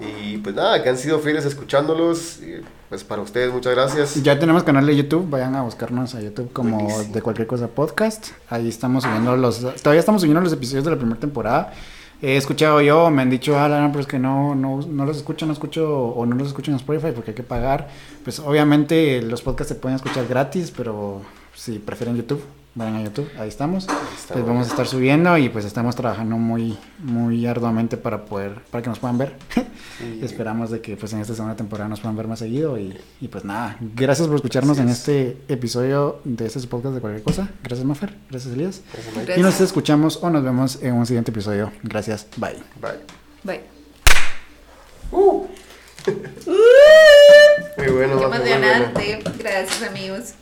[0.01, 2.41] Y pues nada, que han sido fieles escuchándolos.
[2.43, 4.23] y, pues para ustedes muchas gracias.
[4.23, 7.13] Ya tenemos canal de YouTube, vayan a buscarnos a YouTube como Buenísimo.
[7.15, 8.29] de cualquier cosa podcast.
[8.51, 11.73] Ahí estamos subiendo los, todavía estamos subiendo los episodios de la primera temporada.
[12.27, 15.19] He escuchado yo, me han dicho, ah, Lara, pero es que no, no, no los
[15.19, 17.91] escucho, no escucho, o no los escucho en Spotify porque hay que pagar.
[18.23, 21.21] Pues obviamente los podcasts se pueden escuchar gratis, pero
[21.55, 22.43] si prefieren YouTube,
[22.75, 23.85] vayan a YouTube, ahí estamos.
[23.85, 24.27] estamos.
[24.29, 28.83] Pues vamos a estar subiendo y pues estamos trabajando muy, muy arduamente para poder, para
[28.83, 29.37] que nos puedan ver.
[29.99, 30.21] Sí.
[30.23, 33.29] Esperamos de que pues en esta segunda temporada nos puedan ver más seguido y, y
[33.29, 34.99] pues nada, gracias por escucharnos en es.
[34.99, 37.49] este episodio de este podcast de cualquier cosa.
[37.63, 38.83] Gracias Mafer, gracias Elías.
[38.93, 39.27] Gracias, Mike.
[39.27, 39.39] Gracias.
[39.39, 41.73] Y nos escuchamos o nos vemos en un siguiente episodio.
[41.83, 42.57] Gracias, bye.
[42.81, 43.01] Bye.
[43.45, 43.75] Bye.
[47.79, 49.23] Muy bueno, Qué emocionante.
[49.39, 50.35] Gracias, amigos.